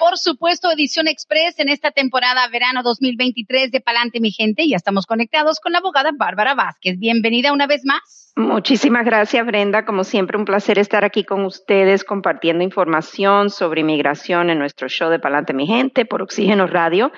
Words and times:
Por 0.00 0.16
supuesto, 0.16 0.72
edición 0.72 1.08
express 1.08 1.58
en 1.58 1.68
esta 1.68 1.90
temporada 1.90 2.48
verano 2.48 2.82
2023 2.82 3.70
de 3.70 3.82
Palante 3.82 4.18
mi 4.18 4.30
gente. 4.30 4.66
Ya 4.66 4.76
estamos 4.76 5.04
conectados 5.04 5.60
con 5.60 5.72
la 5.72 5.78
abogada 5.80 6.10
Bárbara 6.16 6.54
Vázquez. 6.54 6.98
Bienvenida 6.98 7.52
una 7.52 7.66
vez 7.66 7.82
más. 7.84 8.32
Muchísimas 8.34 9.04
gracias, 9.04 9.44
Brenda. 9.44 9.84
Como 9.84 10.04
siempre, 10.04 10.38
un 10.38 10.46
placer 10.46 10.78
estar 10.78 11.04
aquí 11.04 11.24
con 11.24 11.44
ustedes 11.44 12.02
compartiendo 12.02 12.64
información 12.64 13.50
sobre 13.50 13.82
inmigración 13.82 14.48
en 14.48 14.58
nuestro 14.58 14.88
show 14.88 15.10
de 15.10 15.18
Palante 15.18 15.52
mi 15.52 15.66
gente 15.66 16.06
por 16.06 16.22
Oxígeno 16.22 16.66
Radio 16.66 17.12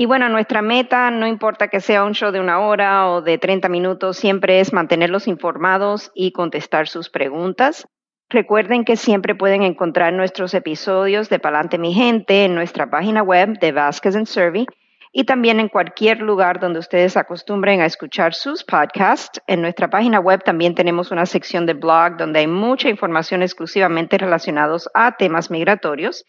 y 0.00 0.06
bueno, 0.06 0.28
nuestra 0.28 0.62
meta, 0.62 1.10
no 1.10 1.26
importa 1.26 1.66
que 1.66 1.80
sea 1.80 2.04
un 2.04 2.14
show 2.14 2.30
de 2.30 2.38
una 2.38 2.60
hora 2.60 3.10
o 3.10 3.20
de 3.20 3.36
30 3.36 3.68
minutos, 3.68 4.16
siempre 4.16 4.60
es 4.60 4.72
mantenerlos 4.72 5.26
informados 5.26 6.12
y 6.14 6.30
contestar 6.30 6.86
sus 6.86 7.10
preguntas. 7.10 7.88
Recuerden 8.30 8.84
que 8.84 8.96
siempre 8.96 9.34
pueden 9.34 9.62
encontrar 9.62 10.12
nuestros 10.12 10.52
episodios 10.52 11.30
de 11.30 11.38
Palante 11.38 11.78
Mi 11.78 11.94
Gente 11.94 12.44
en 12.44 12.54
nuestra 12.54 12.90
página 12.90 13.22
web 13.22 13.58
de 13.58 13.72
Vasquez 13.72 14.14
and 14.16 14.26
Survey 14.26 14.66
y 15.12 15.24
también 15.24 15.60
en 15.60 15.70
cualquier 15.70 16.20
lugar 16.20 16.60
donde 16.60 16.78
ustedes 16.78 17.16
acostumbren 17.16 17.80
a 17.80 17.86
escuchar 17.86 18.34
sus 18.34 18.64
podcasts. 18.64 19.40
En 19.46 19.62
nuestra 19.62 19.88
página 19.88 20.20
web 20.20 20.42
también 20.44 20.74
tenemos 20.74 21.10
una 21.10 21.24
sección 21.24 21.64
de 21.64 21.72
blog 21.72 22.18
donde 22.18 22.40
hay 22.40 22.46
mucha 22.46 22.90
información 22.90 23.42
exclusivamente 23.42 24.18
relacionados 24.18 24.90
a 24.92 25.16
temas 25.16 25.50
migratorios. 25.50 26.26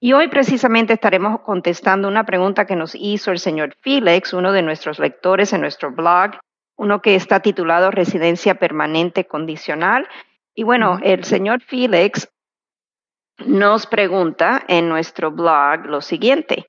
Y 0.00 0.14
hoy 0.14 0.28
precisamente 0.28 0.94
estaremos 0.94 1.42
contestando 1.42 2.08
una 2.08 2.24
pregunta 2.24 2.64
que 2.64 2.76
nos 2.76 2.94
hizo 2.94 3.30
el 3.30 3.38
señor 3.38 3.76
Felix, 3.82 4.32
uno 4.32 4.52
de 4.52 4.62
nuestros 4.62 4.98
lectores 4.98 5.52
en 5.52 5.60
nuestro 5.60 5.92
blog, 5.92 6.30
uno 6.76 7.02
que 7.02 7.14
está 7.14 7.40
titulado 7.40 7.90
Residencia 7.90 8.54
Permanente 8.54 9.26
Condicional. 9.26 10.08
Y 10.54 10.64
bueno, 10.64 10.98
el 11.02 11.24
señor 11.24 11.62
Felix 11.62 12.28
nos 13.38 13.86
pregunta 13.86 14.62
en 14.68 14.88
nuestro 14.88 15.30
blog 15.30 15.86
lo 15.86 16.00
siguiente. 16.00 16.66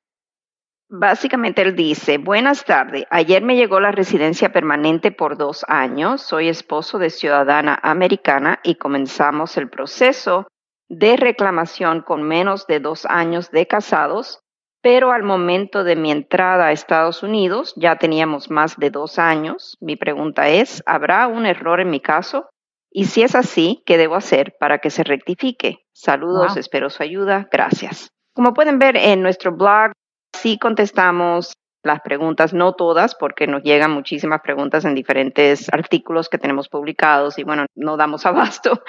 Básicamente 0.90 1.64
él 1.64 1.76
dice, 1.76 2.18
buenas 2.18 2.66
tardes, 2.66 3.06
ayer 3.10 3.42
me 3.42 3.56
llegó 3.56 3.80
la 3.80 3.92
residencia 3.92 4.52
permanente 4.54 5.12
por 5.12 5.38
dos 5.38 5.66
años, 5.68 6.22
soy 6.22 6.50
esposo 6.50 7.00
de 7.00 7.10
ciudadana 7.10 7.80
americana 7.82 8.60
y 8.64 8.76
comenzamos 8.76 9.58
el 9.58 9.70
proceso 9.70 10.48
de 10.90 11.18
reclamación 11.18 12.02
con 12.02 12.22
menos 12.24 12.68
de 12.68 12.80
dos 12.80 13.06
años 13.08 13.50
de 13.50 13.66
casados, 13.66 14.44
pero 14.84 15.12
al 15.12 15.24
momento 15.24 15.84
de 15.84 15.96
mi 15.96 16.12
entrada 16.12 16.68
a 16.68 16.72
Estados 16.72 17.24
Unidos 17.24 17.74
ya 17.76 17.98
teníamos 17.98 18.52
más 18.52 18.78
de 18.78 18.92
dos 18.92 19.18
años. 19.18 19.78
Mi 19.82 19.96
pregunta 19.96 20.50
es, 20.50 20.84
¿habrá 20.86 21.28
un 21.28 21.48
error 21.48 21.80
en 21.80 21.90
mi 21.90 22.02
caso? 22.02 22.50
Y 22.96 23.06
si 23.06 23.24
es 23.24 23.34
así, 23.34 23.82
¿qué 23.88 23.98
debo 23.98 24.16
hacer 24.16 24.56
para 24.60 24.78
que 24.78 24.92
se 24.92 25.04
rectifique? 25.04 25.80
Saludos, 25.94 26.58
espero 26.58 26.92
su 26.92 27.02
ayuda. 27.02 27.50
Gracias. 27.52 28.10
Como 28.34 28.54
pueden 28.54 28.78
ver 28.78 28.96
en 28.96 29.24
nuestro 29.24 29.52
blog, 29.52 29.94
sí 30.32 30.60
contestamos 30.60 31.54
las 31.82 32.02
preguntas, 32.02 32.54
no 32.54 32.74
todas, 32.74 33.16
porque 33.16 33.48
nos 33.48 33.64
llegan 33.64 33.92
muchísimas 33.92 34.42
preguntas 34.42 34.86
en 34.86 34.94
diferentes 34.94 35.74
artículos 35.74 36.30
que 36.30 36.38
tenemos 36.38 36.70
publicados 36.70 37.40
y 37.40 37.44
bueno, 37.44 37.66
no 37.74 37.98
damos 37.98 38.26
abasto 38.28 38.84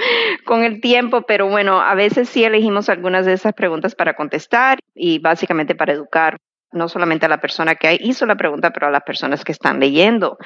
con 0.45 0.65
el 0.65 0.83
tiempo, 0.83 1.23
pero 1.23 1.49
bueno, 1.49 1.81
a 1.81 1.95
veces 1.95 2.29
sí 2.29 2.45
elegimos 2.45 2.91
algunas 2.91 3.25
de 3.25 3.33
esas 3.33 3.55
preguntas 3.55 3.95
para 3.95 4.15
contestar 4.15 4.81
y 4.95 5.19
básicamente 5.19 5.75
para 5.75 5.95
educar 5.95 6.37
no 6.73 6.89
solamente 6.89 7.25
a 7.25 7.31
la 7.31 7.41
persona 7.41 7.77
que 7.77 7.97
hizo 8.01 8.27
la 8.27 8.37
pregunta, 8.37 8.71
pero 8.73 8.89
a 8.89 8.91
las 8.91 9.03
personas 9.03 9.45
que 9.45 9.53
están 9.53 9.81
leyendo 9.81 10.37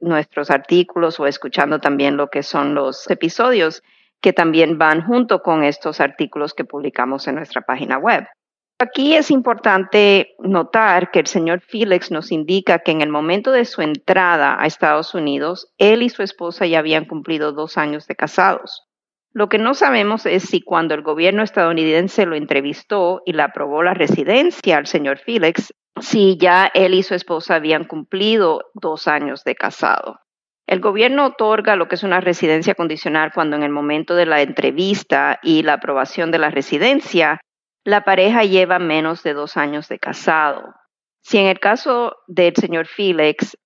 nuestros 0.00 0.50
artículos 0.50 1.18
o 1.20 1.26
escuchando 1.26 1.80
también 1.80 2.16
lo 2.16 2.28
que 2.28 2.42
son 2.42 2.74
los 2.74 3.08
episodios 3.10 3.82
que 4.20 4.32
también 4.32 4.78
van 4.78 5.04
junto 5.06 5.42
con 5.42 5.62
estos 5.62 6.00
artículos 6.00 6.54
que 6.54 6.64
publicamos 6.64 7.28
en 7.28 7.36
nuestra 7.36 7.62
página 7.62 7.98
web. 7.98 8.26
Aquí 8.80 9.16
es 9.16 9.30
importante 9.30 10.36
notar 10.38 11.10
que 11.10 11.18
el 11.18 11.26
señor 11.26 11.60
Felix 11.60 12.12
nos 12.12 12.30
indica 12.30 12.78
que 12.78 12.92
en 12.92 13.00
el 13.00 13.08
momento 13.08 13.50
de 13.50 13.64
su 13.64 13.82
entrada 13.82 14.56
a 14.60 14.66
Estados 14.66 15.14
Unidos, 15.14 15.72
él 15.78 16.02
y 16.02 16.08
su 16.10 16.22
esposa 16.22 16.64
ya 16.64 16.78
habían 16.78 17.04
cumplido 17.04 17.52
dos 17.52 17.76
años 17.76 18.06
de 18.06 18.14
casados. 18.14 18.87
Lo 19.38 19.48
que 19.48 19.58
no 19.58 19.74
sabemos 19.74 20.26
es 20.26 20.42
si 20.42 20.62
cuando 20.62 20.94
el 20.94 21.02
gobierno 21.02 21.44
estadounidense 21.44 22.26
lo 22.26 22.34
entrevistó 22.34 23.22
y 23.24 23.34
le 23.34 23.42
aprobó 23.42 23.84
la 23.84 23.94
residencia 23.94 24.76
al 24.76 24.88
señor 24.88 25.18
Felix, 25.18 25.72
si 26.00 26.36
ya 26.36 26.68
él 26.74 26.92
y 26.92 27.04
su 27.04 27.14
esposa 27.14 27.54
habían 27.54 27.84
cumplido 27.84 28.64
dos 28.74 29.06
años 29.06 29.44
de 29.44 29.54
casado. 29.54 30.18
El 30.66 30.80
gobierno 30.80 31.26
otorga 31.26 31.76
lo 31.76 31.86
que 31.86 31.94
es 31.94 32.02
una 32.02 32.20
residencia 32.20 32.74
condicional 32.74 33.30
cuando 33.32 33.54
en 33.54 33.62
el 33.62 33.70
momento 33.70 34.16
de 34.16 34.26
la 34.26 34.42
entrevista 34.42 35.38
y 35.40 35.62
la 35.62 35.74
aprobación 35.74 36.32
de 36.32 36.38
la 36.38 36.50
residencia 36.50 37.40
la 37.84 38.02
pareja 38.02 38.42
lleva 38.42 38.80
menos 38.80 39.22
de 39.22 39.34
dos 39.34 39.56
años 39.56 39.86
de 39.86 40.00
casado. 40.00 40.74
Si 41.22 41.38
en 41.38 41.46
el 41.46 41.60
caso 41.60 42.16
del 42.26 42.56
señor 42.56 42.88
Felix, 42.88 43.56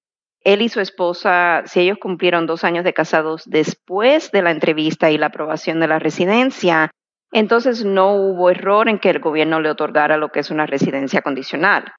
él 0.45 0.63
y 0.63 0.69
su 0.69 0.81
esposa, 0.81 1.63
si 1.67 1.81
ellos 1.81 1.99
cumplieron 2.01 2.47
dos 2.47 2.65
años 2.65 2.85
de 2.85 2.93
casados 2.93 3.43
después 3.47 4.31
de 4.33 4.43
la 4.43 4.51
entrevista 4.51 5.11
y 5.11 5.19
la 5.19 5.27
aprobación 5.27 5.81
de 5.81 5.89
la 5.89 5.99
residencia, 5.99 6.91
entonces 7.33 7.85
no 7.85 8.15
hubo 8.15 8.51
error 8.51 8.89
en 8.89 8.99
que 8.99 9.11
el 9.11 9.21
gobierno 9.21 9.61
le 9.61 9.71
otorgara 9.71 10.17
lo 10.17 10.31
que 10.31 10.41
es 10.41 10.51
una 10.51 10.67
residencia 10.67 11.23
condicional. 11.23 11.93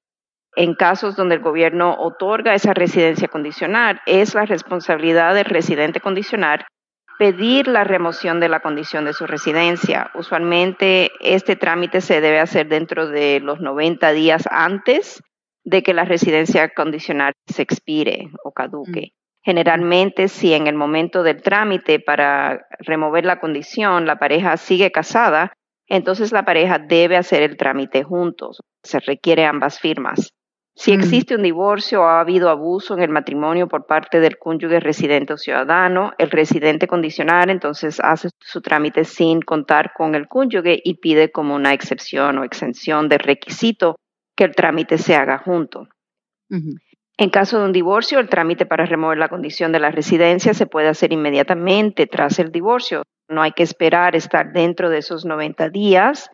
En 0.55 0.75
casos 0.75 1.15
donde 1.15 1.35
el 1.35 1.41
gobierno 1.41 1.95
otorga 1.97 2.53
esa 2.53 2.73
residencia 2.73 3.27
condicional, 3.27 4.01
es 4.05 4.35
la 4.35 4.45
responsabilidad 4.45 5.33
del 5.33 5.45
residente 5.45 5.99
condicional 5.99 6.65
pedir 7.17 7.67
la 7.67 7.83
remoción 7.83 8.39
de 8.39 8.49
la 8.49 8.59
condición 8.59 9.05
de 9.05 9.13
su 9.13 9.25
residencia. 9.25 10.11
Usualmente 10.13 11.11
este 11.19 11.55
trámite 11.55 12.01
se 12.01 12.21
debe 12.21 12.39
hacer 12.39 12.67
dentro 12.67 13.07
de 13.07 13.39
los 13.39 13.59
90 13.59 14.11
días 14.11 14.43
antes 14.51 15.21
de 15.63 15.83
que 15.83 15.93
la 15.93 16.05
residencia 16.05 16.69
condicional 16.69 17.33
se 17.47 17.61
expire 17.61 18.29
o 18.43 18.51
caduque. 18.51 19.11
Mm. 19.11 19.23
Generalmente, 19.45 20.27
si 20.29 20.53
en 20.53 20.67
el 20.67 20.75
momento 20.75 21.21
del 21.21 21.41
trámite 21.41 21.99
para 21.99 22.65
remover 22.79 23.25
la 23.25 23.39
condición 23.39 24.05
la 24.05 24.17
pareja 24.17 24.55
sigue 24.57 24.91
casada, 24.91 25.53
entonces 25.87 26.31
la 26.31 26.45
pareja 26.45 26.79
debe 26.79 27.17
hacer 27.17 27.43
el 27.43 27.57
trámite 27.57 28.03
juntos. 28.03 28.61
Se 28.83 28.99
requiere 28.99 29.45
ambas 29.45 29.79
firmas. 29.79 30.33
Si 30.75 30.91
mm. 30.91 30.99
existe 30.99 31.35
un 31.35 31.43
divorcio 31.43 32.01
o 32.01 32.05
ha 32.05 32.21
habido 32.21 32.49
abuso 32.49 32.95
en 32.95 33.03
el 33.03 33.09
matrimonio 33.09 33.67
por 33.67 33.85
parte 33.85 34.19
del 34.19 34.37
cónyuge 34.37 34.79
residente 34.79 35.33
o 35.33 35.37
ciudadano, 35.37 36.13
el 36.17 36.31
residente 36.31 36.87
condicional 36.87 37.49
entonces 37.49 37.99
hace 37.99 38.29
su 38.39 38.61
trámite 38.61 39.03
sin 39.03 39.41
contar 39.41 39.91
con 39.93 40.15
el 40.15 40.27
cónyuge 40.27 40.79
y 40.83 40.95
pide 40.95 41.31
como 41.31 41.53
una 41.53 41.73
excepción 41.73 42.37
o 42.37 42.43
exención 42.43 43.07
del 43.07 43.19
requisito 43.19 43.97
que 44.35 44.43
el 44.43 44.55
trámite 44.55 44.97
se 44.97 45.15
haga 45.15 45.37
junto. 45.37 45.87
En 47.17 47.29
caso 47.29 47.59
de 47.59 47.65
un 47.65 47.71
divorcio, 47.71 48.19
el 48.19 48.29
trámite 48.29 48.65
para 48.65 48.85
remover 48.85 49.17
la 49.17 49.29
condición 49.29 49.71
de 49.71 49.79
la 49.79 49.91
residencia 49.91 50.53
se 50.53 50.65
puede 50.65 50.87
hacer 50.87 51.13
inmediatamente 51.13 52.07
tras 52.07 52.39
el 52.39 52.51
divorcio. 52.51 53.03
No 53.29 53.41
hay 53.41 53.51
que 53.51 53.63
esperar 53.63 54.15
estar 54.15 54.51
dentro 54.51 54.89
de 54.89 54.99
esos 54.99 55.25
90 55.25 55.69
días 55.69 56.29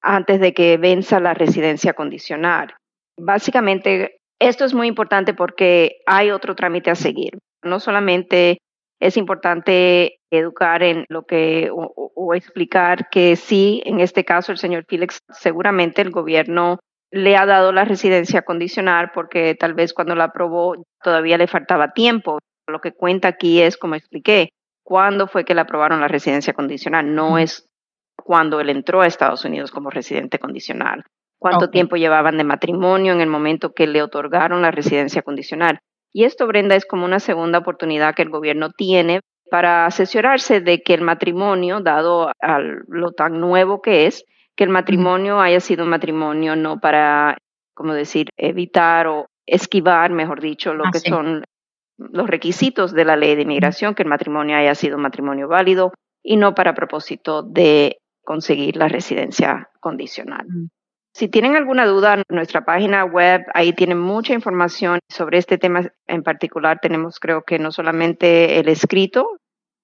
antes 0.00 0.40
de 0.40 0.52
que 0.54 0.76
venza 0.76 1.20
la 1.20 1.34
residencia 1.34 1.94
condicional. 1.94 2.74
Básicamente, 3.18 4.20
esto 4.38 4.64
es 4.64 4.74
muy 4.74 4.88
importante 4.88 5.34
porque 5.34 5.98
hay 6.06 6.30
otro 6.30 6.54
trámite 6.54 6.90
a 6.90 6.94
seguir. 6.94 7.38
No 7.62 7.80
solamente 7.80 8.58
es 9.00 9.16
importante 9.16 10.18
educar 10.30 10.82
en 10.82 11.04
lo 11.08 11.24
que 11.24 11.70
o, 11.72 12.34
explicar 12.34 13.08
que 13.10 13.36
sí, 13.36 13.82
en 13.84 14.00
este 14.00 14.24
caso 14.24 14.52
el 14.52 14.58
señor 14.58 14.84
Felix, 14.88 15.20
seguramente 15.28 16.02
el 16.02 16.10
gobierno 16.10 16.78
le 17.16 17.36
ha 17.36 17.46
dado 17.46 17.72
la 17.72 17.84
residencia 17.84 18.42
condicional 18.42 19.10
porque 19.14 19.54
tal 19.54 19.74
vez 19.74 19.92
cuando 19.92 20.14
la 20.14 20.24
aprobó 20.24 20.74
todavía 21.02 21.38
le 21.38 21.46
faltaba 21.46 21.92
tiempo. 21.92 22.38
Lo 22.68 22.80
que 22.80 22.92
cuenta 22.92 23.28
aquí 23.28 23.60
es, 23.60 23.76
como 23.76 23.94
expliqué, 23.94 24.50
cuándo 24.82 25.28
fue 25.28 25.44
que 25.44 25.54
le 25.54 25.60
aprobaron 25.60 26.00
la 26.00 26.08
residencia 26.08 26.52
condicional, 26.52 27.14
no 27.14 27.38
es 27.38 27.68
cuando 28.16 28.60
él 28.60 28.70
entró 28.70 29.02
a 29.02 29.06
Estados 29.06 29.44
Unidos 29.44 29.70
como 29.70 29.90
residente 29.90 30.38
condicional 30.38 31.04
cuánto 31.38 31.70
tiempo 31.70 31.96
llevaban 31.96 32.38
de 32.38 32.44
matrimonio 32.44 33.12
en 33.12 33.20
el 33.20 33.28
momento 33.28 33.72
que 33.72 33.86
le 33.86 34.02
otorgaron 34.02 34.62
la 34.62 34.70
residencia 34.70 35.22
condicional. 35.22 35.78
Y 36.12 36.24
esto, 36.24 36.46
Brenda, 36.46 36.76
es 36.76 36.86
como 36.86 37.04
una 37.04 37.20
segunda 37.20 37.58
oportunidad 37.58 38.14
que 38.14 38.22
el 38.22 38.30
gobierno 38.30 38.70
tiene 38.70 39.20
para 39.50 39.86
asesorarse 39.86 40.60
de 40.60 40.82
que 40.82 40.94
el 40.94 41.02
matrimonio, 41.02 41.80
dado 41.80 42.30
a 42.40 42.58
lo 42.88 43.12
tan 43.12 43.40
nuevo 43.40 43.80
que 43.80 44.06
es, 44.06 44.24
que 44.56 44.64
el 44.64 44.70
matrimonio 44.70 45.40
haya 45.40 45.60
sido 45.60 45.84
un 45.84 45.90
matrimonio 45.90 46.56
no 46.56 46.80
para, 46.80 47.36
como 47.74 47.92
decir, 47.92 48.30
evitar 48.36 49.06
o 49.06 49.26
esquivar, 49.46 50.10
mejor 50.10 50.40
dicho, 50.40 50.74
lo 50.74 50.86
ah, 50.86 50.90
que 50.92 50.98
son 50.98 51.44
los 51.98 52.26
requisitos 52.26 52.92
de 52.92 53.04
la 53.04 53.16
ley 53.16 53.36
de 53.36 53.42
inmigración, 53.42 53.94
que 53.94 54.02
el 54.02 54.08
matrimonio 54.08 54.56
haya 54.56 54.74
sido 54.74 54.96
un 54.96 55.02
matrimonio 55.02 55.48
válido 55.48 55.92
y 56.22 56.36
no 56.36 56.54
para 56.54 56.74
propósito 56.74 57.42
de 57.42 57.98
conseguir 58.24 58.76
la 58.76 58.88
residencia 58.88 59.70
condicional. 59.80 60.46
Si 61.14 61.28
tienen 61.28 61.56
alguna 61.56 61.86
duda, 61.86 62.14
en 62.14 62.24
nuestra 62.28 62.64
página 62.64 63.04
web, 63.04 63.42
ahí 63.54 63.72
tienen 63.72 63.98
mucha 63.98 64.34
información 64.34 64.98
sobre 65.08 65.38
este 65.38 65.56
tema 65.56 65.90
en 66.06 66.22
particular. 66.22 66.78
Tenemos, 66.82 67.20
creo 67.20 67.42
que 67.42 67.58
no 67.58 67.72
solamente 67.72 68.58
el 68.58 68.68
escrito, 68.68 69.38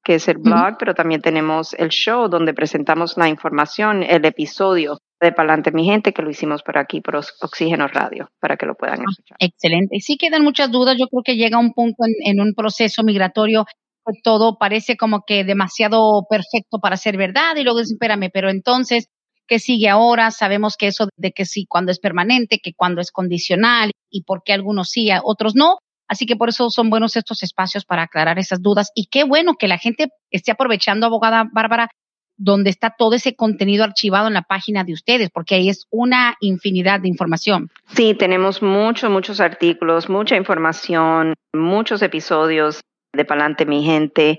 que 0.04 0.16
es 0.16 0.28
el 0.28 0.38
blog, 0.38 0.76
pero 0.78 0.94
también 0.94 1.20
tenemos 1.20 1.75
el 1.75 1.90
show 1.90 2.28
donde 2.28 2.54
presentamos 2.54 3.16
la 3.16 3.28
información, 3.28 4.02
el 4.02 4.25
episodio 4.25 4.99
de 5.20 5.32
Palante 5.32 5.70
Mi 5.70 5.84
Gente, 5.84 6.12
que 6.12 6.22
lo 6.22 6.31
hicimos 6.31 6.62
por 6.62 6.76
aquí, 6.76 7.00
por 7.00 7.16
Oxígeno 7.16 7.87
Radio, 7.87 8.28
para 8.40 8.56
que 8.56 8.66
lo 8.66 8.75
puedan 8.75 9.00
ah, 9.00 9.04
escuchar. 9.08 9.37
Excelente. 9.38 9.96
Y 9.96 10.00
sí 10.00 10.16
quedan 10.16 10.43
muchas 10.43 10.70
dudas. 10.70 10.96
Yo 10.99 11.06
creo 11.06 11.22
que 11.22 11.37
llega 11.37 11.58
un 11.58 11.72
punto 11.72 12.02
en, 12.25 12.40
un 12.40 12.54
proceso 12.54 13.04
migratorio 13.04 13.64
que 14.04 14.20
todo 14.25 14.58
parece 14.58 14.96
como 14.96 15.22
que 15.25 15.44
demasiado 15.44 16.26
perfecto 16.28 16.81
para 16.81 16.96
ser 16.96 17.16
verdad 17.16 17.55
y 17.56 17.62
luego 17.62 17.78
espérame, 17.78 18.31
pero 18.32 18.50
entonces 18.50 19.06
qué 19.46 19.60
sigue 19.60 19.88
ahora, 19.88 20.32
sabemos 20.32 20.76
que 20.76 20.88
eso 20.88 21.08
de 21.16 21.31
que 21.31 21.44
sí, 21.44 21.66
cuando 21.69 21.93
es 21.93 22.00
permanente, 22.00 22.58
que 22.60 22.72
cuando 22.75 23.00
es 23.00 23.12
condicional 23.12 23.93
y 24.10 24.25
por 24.25 24.43
qué 24.44 24.52
algunos 24.52 24.90
sí, 24.90 25.08
otros 25.22 25.55
no. 25.55 25.78
Así 26.08 26.26
que 26.26 26.37
por 26.37 26.49
eso 26.49 26.69
son 26.70 26.90
buenos 26.90 27.16
estos 27.16 27.43
espacios 27.43 27.84
para 27.84 28.02
aclarar 28.02 28.38
esas 28.38 28.60
dudas. 28.60 28.90
Y 28.94 29.06
qué 29.06 29.25
bueno 29.25 29.54
que 29.54 29.69
la 29.69 29.78
gente 29.78 30.08
esté 30.31 30.52
aprovechando, 30.52 31.06
abogada 31.06 31.49
Bárbara, 31.52 31.88
donde 32.37 32.70
está 32.70 32.94
todo 32.96 33.14
ese 33.14 33.37
contenido 33.37 33.84
archivado 33.84 34.26
en 34.26 34.34
la 34.34 34.43
página 34.43 34.84
de 34.84 34.93
ustedes, 34.93 35.31
porque 35.31 35.54
ahí 35.54 35.69
es 35.69 35.87
una 35.90 36.37
infinidad 36.40 37.00
de 37.00 37.08
información. 37.08 37.70
Sí, 37.94 38.14
tenemos 38.14 38.62
muchos, 38.62 39.10
muchos 39.10 39.40
artículos, 39.40 40.08
mucha 40.08 40.37
información, 40.37 41.34
muchos 41.52 42.02
episodios 42.02 42.81
de 43.12 43.25
Palante 43.25 43.66
Mi 43.66 43.84
Gente. 43.84 44.38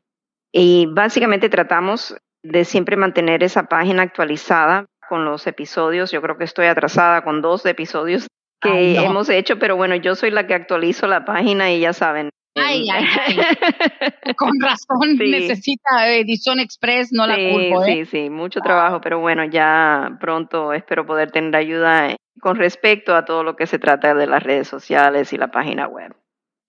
Y 0.52 0.88
básicamente 0.88 1.50
tratamos 1.50 2.16
de 2.44 2.66
siempre 2.66 2.98
mantener 2.98 3.42
esa 3.44 3.64
página 3.64 4.04
actualizada 4.04 4.86
con 5.08 5.26
los 5.26 5.48
episodios. 5.48 6.12
Yo 6.12 6.22
creo 6.22 6.38
que 6.38 6.44
estoy 6.44 6.68
atrasada 6.68 7.24
con 7.24 7.42
dos 7.42 7.66
episodios 7.66 8.28
que 8.64 8.96
hemos 8.96 9.30
hecho, 9.30 9.60
pero 9.60 9.76
bueno, 9.76 9.96
yo 9.96 10.16
soy 10.16 10.32
la 10.32 10.48
que 10.48 10.54
actualizo 10.54 11.08
la 11.08 11.26
página 11.26 11.72
y 11.72 11.82
ya 11.82 11.94
saben. 11.94 12.30
Ay, 12.56 12.88
ay, 12.90 13.06
ay. 13.26 13.36
Con 14.38 14.52
razón 14.62 15.18
necesita 15.18 16.08
edición 16.08 16.60
express, 16.60 17.12
no 17.12 17.26
la 17.26 17.36
culpo. 17.36 17.84
¿eh? 17.84 18.06
Sí, 18.06 18.06
sí, 18.06 18.30
mucho 18.30 18.60
trabajo, 18.60 19.02
pero 19.02 19.20
bueno, 19.20 19.44
ya 19.46 20.18
pronto 20.20 20.74
espero 20.74 21.06
poder 21.06 21.32
tener 21.32 21.56
ayuda 21.56 22.16
con 22.40 22.58
respecto 22.58 23.16
a 23.16 23.26
todo 23.26 23.44
lo 23.44 23.56
que 23.56 23.68
se 23.68 23.80
trata 23.80 24.14
de 24.14 24.28
las 24.28 24.44
redes 24.44 24.68
sociales 24.68 25.34
y 25.34 25.38
la 25.38 25.52
página 25.52 25.88
web. 25.88 26.16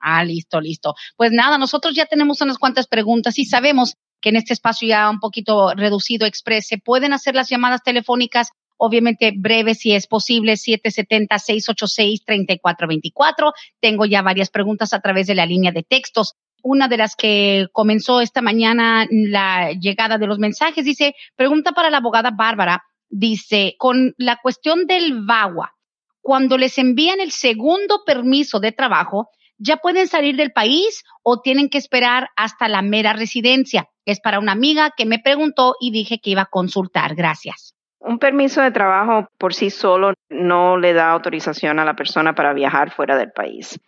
Ah, 0.01 0.25
listo, 0.25 0.61
listo. 0.61 0.95
Pues 1.17 1.33
nada, 1.33 1.59
nosotros 1.59 1.95
ya 1.95 2.07
tenemos 2.07 2.41
unas 2.41 2.59
cuantas 2.59 2.87
preguntas 2.87 3.39
y 3.39 3.45
sabemos 3.45 3.97
que 4.21 4.31
en 4.31 4.37
este 4.37 4.53
espacio 4.53 4.89
ya 4.89 5.11
un 5.11 5.19
poquito 5.19 5.75
reducido 5.75 6.27
express 6.27 6.67
se 6.67 6.79
pueden 6.79 7.13
hacer 7.13 7.35
las 7.35 7.49
llamadas 7.49 7.83
telefónicas 7.83 8.51
obviamente 8.77 9.33
breves 9.37 9.79
si 9.79 9.93
es 9.93 10.07
posible, 10.07 10.53
770-686-3424. 10.55 13.53
Tengo 13.81 14.07
ya 14.07 14.23
varias 14.23 14.51
preguntas 14.51 14.93
a 14.93 15.01
través 15.01 15.27
de 15.27 15.35
la 15.35 15.47
línea 15.47 15.73
de 15.73 15.83
textos. 15.83 16.35
Una 16.63 16.87
de 16.89 16.97
las 16.97 17.17
que 17.17 17.67
comenzó 17.73 18.21
esta 18.21 18.41
mañana 18.41 19.07
la 19.11 19.73
llegada 19.73 20.19
de 20.19 20.27
los 20.27 20.39
mensajes 20.39 20.85
dice, 20.85 21.15
pregunta 21.37 21.73
para 21.73 21.91
la 21.91 21.99
abogada 21.99 22.31
Bárbara, 22.31 22.83
dice, 23.11 23.75
con 23.79 24.15
la 24.17 24.39
cuestión 24.43 24.87
del 24.87 25.25
VAWA, 25.25 25.73
cuando 26.21 26.57
les 26.57 26.79
envían 26.79 27.21
el 27.21 27.33
segundo 27.33 28.03
permiso 28.07 28.61
de 28.61 28.73
trabajo, 28.73 29.29
¿ya 29.59 29.77
pueden 29.77 30.09
salir 30.09 30.37
del 30.37 30.53
país 30.53 31.05
o 31.23 31.43
tienen 31.43 31.69
que 31.69 31.77
esperar 31.77 32.31
hasta 32.35 32.67
la 32.67 32.81
mera 32.81 33.13
residencia? 33.13 33.91
Es 34.07 34.21
para 34.21 34.39
una 34.39 34.53
amiga 34.53 34.91
que 34.97 35.05
me 35.05 35.19
preguntó 35.19 35.75
y 35.81 35.91
dije 35.91 36.19
que 36.19 36.31
iba 36.31 36.43
a 36.43 36.51
consultar. 36.51 37.15
Gracias. 37.15 37.75
Un 38.07 38.19
permiso 38.19 38.61
de 38.61 38.71
trabajo 38.71 39.29
por 39.39 39.55
sí 39.55 39.71
solo 39.71 40.13
no 40.29 40.77
le 40.77 40.93
da 40.93 41.11
autorización 41.11 41.79
a 41.79 41.87
la 41.87 41.95
persona 41.95 42.35
para 42.35 42.53
viajar 42.53 42.91
fuera 42.91 43.17
del 43.17 43.33
país. 43.33 43.81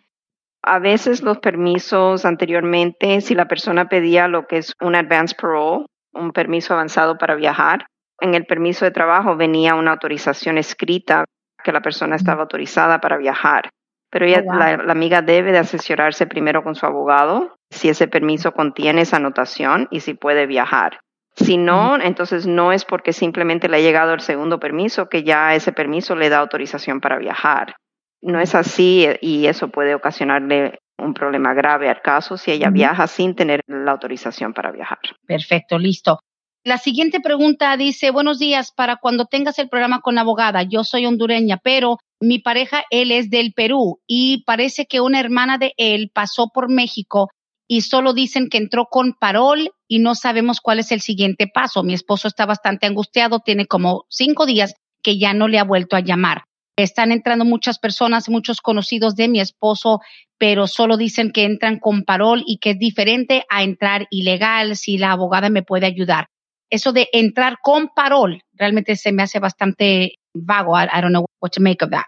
A 0.63 0.79
veces 0.79 1.21
los 1.21 1.37
permisos 1.37 2.25
anteriormente, 2.25 3.21
si 3.21 3.35
la 3.35 3.47
persona 3.47 3.89
pedía 3.89 4.27
lo 4.27 4.47
que 4.47 4.57
es 4.57 4.73
un 4.81 4.95
advance 4.95 5.35
parole, 5.39 5.85
un 6.13 6.31
permiso 6.31 6.73
avanzado 6.73 7.19
para 7.19 7.35
viajar, 7.35 7.85
en 8.19 8.33
el 8.33 8.47
permiso 8.47 8.85
de 8.85 8.91
trabajo 8.91 9.37
venía 9.37 9.75
una 9.75 9.91
autorización 9.91 10.57
escrita 10.57 11.25
que 11.63 11.71
la 11.71 11.81
persona 11.81 12.15
estaba 12.15 12.41
autorizada 12.41 12.99
para 12.99 13.17
viajar. 13.17 13.69
Pero 14.09 14.25
ella, 14.25 14.43
oh, 14.47 14.53
la, 14.55 14.91
amiga 14.91 15.21
debe 15.21 15.51
de 15.51 15.59
asesorarse 15.59 16.25
primero 16.25 16.63
con 16.63 16.73
su 16.73 16.87
abogado 16.87 17.55
si 17.69 17.89
ese 17.89 18.07
permiso 18.07 18.51
contiene 18.51 19.01
esa 19.01 19.17
anotación 19.17 19.87
y 19.91 19.99
si 19.99 20.15
puede 20.15 20.47
viajar. 20.47 21.01
Si 21.37 21.57
no, 21.57 22.01
entonces 22.01 22.47
no 22.47 22.71
es 22.73 22.83
porque 22.83 23.13
simplemente 23.13 23.69
le 23.69 23.77
ha 23.77 23.81
llegado 23.81 24.13
el 24.13 24.21
segundo 24.21 24.59
permiso 24.59 25.07
que 25.07 25.23
ya 25.23 25.53
ese 25.53 25.71
permiso 25.71 26.15
le 26.15 26.29
da 26.29 26.39
autorización 26.39 26.99
para 26.99 27.19
viajar. 27.19 27.75
No 28.21 28.39
es 28.39 28.55
así 28.55 29.07
y 29.21 29.45
eso 29.45 29.67
puede 29.69 29.93
ocasionarle 29.93 30.79
un 30.97 31.13
problema 31.13 31.53
grave 31.53 31.89
al 31.89 32.01
caso 32.01 32.37
si 32.37 32.51
ella 32.51 32.71
viaja 32.71 33.05
sin 33.05 33.35
tener 33.35 33.61
la 33.67 33.91
autorización 33.91 34.53
para 34.53 34.71
viajar. 34.71 34.97
Perfecto, 35.27 35.77
listo. 35.77 36.19
La 36.63 36.79
siguiente 36.79 37.19
pregunta 37.21 37.77
dice, 37.77 38.09
buenos 38.09 38.39
días, 38.39 38.71
para 38.71 38.97
cuando 38.97 39.25
tengas 39.25 39.59
el 39.59 39.69
programa 39.69 40.01
con 40.01 40.15
la 40.15 40.21
abogada, 40.21 40.63
yo 40.63 40.83
soy 40.83 41.05
hondureña, 41.05 41.57
pero 41.63 41.97
mi 42.19 42.39
pareja, 42.39 42.83
él 42.89 43.11
es 43.11 43.29
del 43.29 43.53
Perú 43.53 43.99
y 44.07 44.43
parece 44.43 44.87
que 44.87 45.01
una 45.01 45.19
hermana 45.19 45.59
de 45.59 45.73
él 45.77 46.09
pasó 46.13 46.49
por 46.51 46.67
México 46.67 47.29
y 47.67 47.81
solo 47.81 48.13
dicen 48.13 48.49
que 48.49 48.57
entró 48.57 48.87
con 48.89 49.13
parol 49.13 49.69
y 49.87 49.99
no 49.99 50.15
sabemos 50.15 50.61
cuál 50.61 50.79
es 50.79 50.91
el 50.91 51.01
siguiente 51.01 51.47
paso. 51.47 51.83
Mi 51.83 51.93
esposo 51.93 52.27
está 52.27 52.45
bastante 52.45 52.87
angustiado, 52.87 53.39
tiene 53.39 53.65
como 53.65 54.05
cinco 54.09 54.45
días 54.45 54.75
que 55.01 55.17
ya 55.17 55.33
no 55.33 55.47
le 55.47 55.59
ha 55.59 55.63
vuelto 55.63 55.95
a 55.95 56.01
llamar. 56.01 56.43
Están 56.75 57.11
entrando 57.11 57.45
muchas 57.45 57.79
personas, 57.79 58.29
muchos 58.29 58.61
conocidos 58.61 59.15
de 59.15 59.27
mi 59.27 59.39
esposo, 59.39 60.01
pero 60.37 60.67
solo 60.67 60.97
dicen 60.97 61.31
que 61.31 61.43
entran 61.43 61.79
con 61.79 62.03
parol 62.03 62.43
y 62.45 62.59
que 62.59 62.71
es 62.71 62.79
diferente 62.79 63.45
a 63.49 63.63
entrar 63.63 64.07
ilegal 64.11 64.75
si 64.75 64.97
la 64.97 65.11
abogada 65.11 65.49
me 65.49 65.63
puede 65.63 65.87
ayudar. 65.87 66.27
Eso 66.69 66.91
de 66.91 67.07
entrar 67.13 67.57
con 67.63 67.89
parol 67.95 68.41
realmente 68.53 68.95
se 68.95 69.11
me 69.11 69.23
hace 69.23 69.39
bastante 69.39 70.15
vago. 70.33 70.77
I, 70.77 71.01
don't 71.01 71.11
know 71.11 71.25
what 71.39 71.51
to 71.51 71.61
make 71.61 71.83
of 71.83 71.91
that 71.91 72.05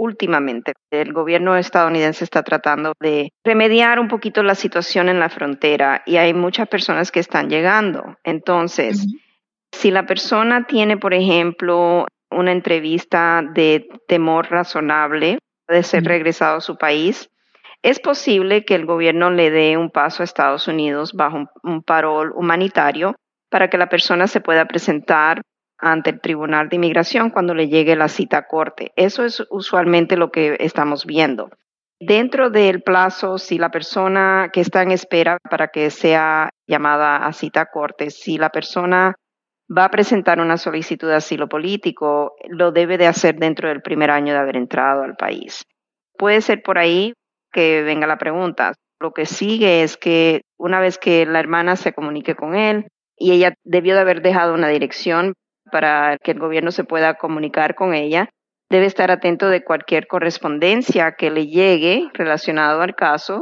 últimamente. 0.00 0.72
El 0.90 1.12
gobierno 1.12 1.56
estadounidense 1.56 2.24
está 2.24 2.42
tratando 2.42 2.94
de 3.00 3.32
remediar 3.44 4.00
un 4.00 4.08
poquito 4.08 4.42
la 4.42 4.54
situación 4.54 5.10
en 5.10 5.20
la 5.20 5.28
frontera 5.28 6.02
y 6.06 6.16
hay 6.16 6.32
muchas 6.32 6.68
personas 6.68 7.12
que 7.12 7.20
están 7.20 7.50
llegando. 7.50 8.16
Entonces, 8.24 9.06
si 9.72 9.90
la 9.90 10.06
persona 10.06 10.66
tiene, 10.66 10.96
por 10.96 11.12
ejemplo, 11.12 12.06
una 12.30 12.52
entrevista 12.52 13.42
de 13.54 13.88
temor 14.08 14.50
razonable 14.50 15.38
de 15.68 15.82
ser 15.82 16.04
regresado 16.04 16.56
a 16.56 16.62
su 16.62 16.76
país, 16.76 17.28
es 17.82 18.00
posible 18.00 18.64
que 18.64 18.76
el 18.76 18.86
gobierno 18.86 19.30
le 19.30 19.50
dé 19.50 19.76
un 19.76 19.90
paso 19.90 20.22
a 20.22 20.24
Estados 20.24 20.66
Unidos 20.66 21.12
bajo 21.12 21.36
un, 21.36 21.48
un 21.62 21.82
parol 21.82 22.32
humanitario 22.34 23.14
para 23.50 23.68
que 23.68 23.78
la 23.78 23.90
persona 23.90 24.26
se 24.26 24.40
pueda 24.40 24.64
presentar 24.64 25.42
ante 25.80 26.10
el 26.10 26.20
Tribunal 26.20 26.68
de 26.68 26.76
Inmigración 26.76 27.30
cuando 27.30 27.54
le 27.54 27.68
llegue 27.68 27.96
la 27.96 28.08
cita 28.08 28.38
a 28.38 28.46
corte. 28.46 28.92
Eso 28.96 29.24
es 29.24 29.42
usualmente 29.50 30.16
lo 30.16 30.30
que 30.30 30.56
estamos 30.60 31.06
viendo. 31.06 31.50
Dentro 31.98 32.48
del 32.48 32.82
plazo, 32.82 33.36
si 33.36 33.58
la 33.58 33.70
persona 33.70 34.48
que 34.52 34.60
está 34.60 34.82
en 34.82 34.90
espera 34.90 35.38
para 35.50 35.68
que 35.68 35.90
sea 35.90 36.50
llamada 36.66 37.26
a 37.26 37.32
cita 37.32 37.62
a 37.62 37.66
corte, 37.66 38.10
si 38.10 38.38
la 38.38 38.48
persona 38.48 39.14
va 39.76 39.84
a 39.84 39.90
presentar 39.90 40.40
una 40.40 40.56
solicitud 40.56 41.08
de 41.08 41.16
asilo 41.16 41.48
político, 41.48 42.34
lo 42.48 42.72
debe 42.72 42.96
de 42.96 43.06
hacer 43.06 43.36
dentro 43.36 43.68
del 43.68 43.82
primer 43.82 44.10
año 44.10 44.32
de 44.32 44.40
haber 44.40 44.56
entrado 44.56 45.02
al 45.02 45.14
país. 45.14 45.64
Puede 46.16 46.40
ser 46.40 46.62
por 46.62 46.78
ahí 46.78 47.12
que 47.52 47.82
venga 47.82 48.06
la 48.06 48.18
pregunta. 48.18 48.72
Lo 48.98 49.12
que 49.12 49.26
sigue 49.26 49.82
es 49.82 49.96
que 49.96 50.42
una 50.58 50.80
vez 50.80 50.98
que 50.98 51.26
la 51.26 51.40
hermana 51.40 51.76
se 51.76 51.92
comunique 51.92 52.34
con 52.34 52.54
él 52.54 52.88
y 53.16 53.32
ella 53.32 53.54
debió 53.64 53.94
de 53.94 54.00
haber 54.00 54.22
dejado 54.22 54.54
una 54.54 54.68
dirección 54.68 55.34
para 55.70 56.18
que 56.18 56.32
el 56.32 56.38
gobierno 56.38 56.70
se 56.70 56.84
pueda 56.84 57.14
comunicar 57.14 57.74
con 57.74 57.94
ella. 57.94 58.28
Debe 58.68 58.86
estar 58.86 59.10
atento 59.10 59.48
de 59.48 59.64
cualquier 59.64 60.06
correspondencia 60.06 61.12
que 61.12 61.30
le 61.30 61.46
llegue 61.46 62.08
relacionado 62.14 62.82
al 62.82 62.94
caso. 62.94 63.40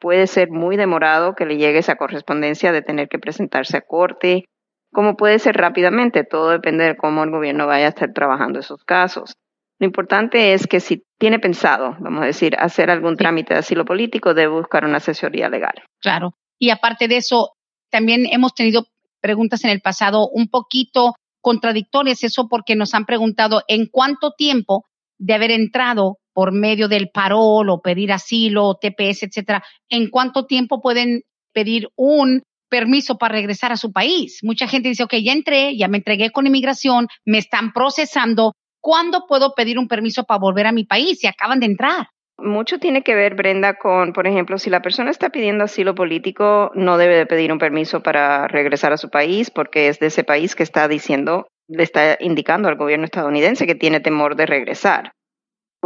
Puede 0.00 0.26
ser 0.26 0.50
muy 0.50 0.76
demorado 0.76 1.34
que 1.34 1.46
le 1.46 1.56
llegue 1.56 1.78
esa 1.78 1.96
correspondencia 1.96 2.72
de 2.72 2.82
tener 2.82 3.08
que 3.08 3.18
presentarse 3.18 3.76
a 3.76 3.82
corte, 3.82 4.44
como 4.92 5.16
puede 5.16 5.38
ser 5.38 5.56
rápidamente. 5.56 6.24
Todo 6.24 6.50
depende 6.50 6.84
de 6.84 6.96
cómo 6.96 7.24
el 7.24 7.30
gobierno 7.30 7.66
vaya 7.66 7.86
a 7.86 7.90
estar 7.90 8.12
trabajando 8.12 8.60
esos 8.60 8.84
casos. 8.84 9.34
Lo 9.80 9.86
importante 9.86 10.52
es 10.52 10.68
que 10.68 10.78
si 10.78 11.02
tiene 11.18 11.40
pensado, 11.40 11.96
vamos 11.98 12.22
a 12.22 12.26
decir, 12.26 12.54
hacer 12.56 12.88
algún 12.88 13.16
trámite 13.16 13.54
de 13.54 13.60
asilo 13.60 13.84
político, 13.84 14.32
debe 14.32 14.52
buscar 14.52 14.84
una 14.84 14.98
asesoría 14.98 15.48
legal. 15.48 15.74
Claro. 16.00 16.34
Y 16.56 16.70
aparte 16.70 17.08
de 17.08 17.16
eso, 17.16 17.50
también 17.90 18.26
hemos 18.30 18.54
tenido 18.54 18.84
preguntas 19.20 19.64
en 19.64 19.70
el 19.70 19.80
pasado 19.80 20.28
un 20.28 20.48
poquito 20.48 21.14
contradictorias 21.42 22.24
eso 22.24 22.48
porque 22.48 22.76
nos 22.76 22.94
han 22.94 23.04
preguntado 23.04 23.62
en 23.68 23.86
cuánto 23.90 24.32
tiempo 24.32 24.86
de 25.18 25.34
haber 25.34 25.50
entrado 25.50 26.18
por 26.32 26.52
medio 26.52 26.88
del 26.88 27.10
parol 27.12 27.68
o 27.68 27.82
pedir 27.82 28.12
asilo, 28.12 28.78
TPS, 28.80 29.24
etcétera, 29.24 29.62
en 29.90 30.08
cuánto 30.08 30.46
tiempo 30.46 30.80
pueden 30.80 31.22
pedir 31.52 31.88
un 31.96 32.42
permiso 32.70 33.18
para 33.18 33.34
regresar 33.34 33.70
a 33.70 33.76
su 33.76 33.92
país. 33.92 34.38
Mucha 34.42 34.66
gente 34.66 34.88
dice, 34.88 35.02
ok, 35.02 35.16
ya 35.22 35.32
entré, 35.32 35.76
ya 35.76 35.88
me 35.88 35.98
entregué 35.98 36.30
con 36.30 36.46
inmigración, 36.46 37.06
me 37.26 37.36
están 37.36 37.72
procesando, 37.72 38.54
¿cuándo 38.80 39.26
puedo 39.28 39.52
pedir 39.54 39.78
un 39.78 39.88
permiso 39.88 40.24
para 40.24 40.40
volver 40.40 40.66
a 40.66 40.72
mi 40.72 40.84
país 40.84 41.18
si 41.18 41.26
acaban 41.26 41.60
de 41.60 41.66
entrar? 41.66 42.06
Mucho 42.42 42.80
tiene 42.80 43.04
que 43.04 43.14
ver, 43.14 43.36
Brenda, 43.36 43.74
con, 43.74 44.12
por 44.12 44.26
ejemplo, 44.26 44.58
si 44.58 44.68
la 44.68 44.82
persona 44.82 45.12
está 45.12 45.30
pidiendo 45.30 45.62
asilo 45.62 45.94
político, 45.94 46.72
no 46.74 46.98
debe 46.98 47.14
de 47.14 47.26
pedir 47.26 47.52
un 47.52 47.60
permiso 47.60 48.02
para 48.02 48.48
regresar 48.48 48.92
a 48.92 48.96
su 48.96 49.10
país 49.10 49.48
porque 49.50 49.86
es 49.86 50.00
de 50.00 50.08
ese 50.08 50.24
país 50.24 50.56
que 50.56 50.64
está 50.64 50.88
diciendo, 50.88 51.46
le 51.68 51.84
está 51.84 52.16
indicando 52.18 52.68
al 52.68 52.74
gobierno 52.74 53.04
estadounidense 53.04 53.64
que 53.64 53.76
tiene 53.76 54.00
temor 54.00 54.34
de 54.34 54.46
regresar. 54.46 55.12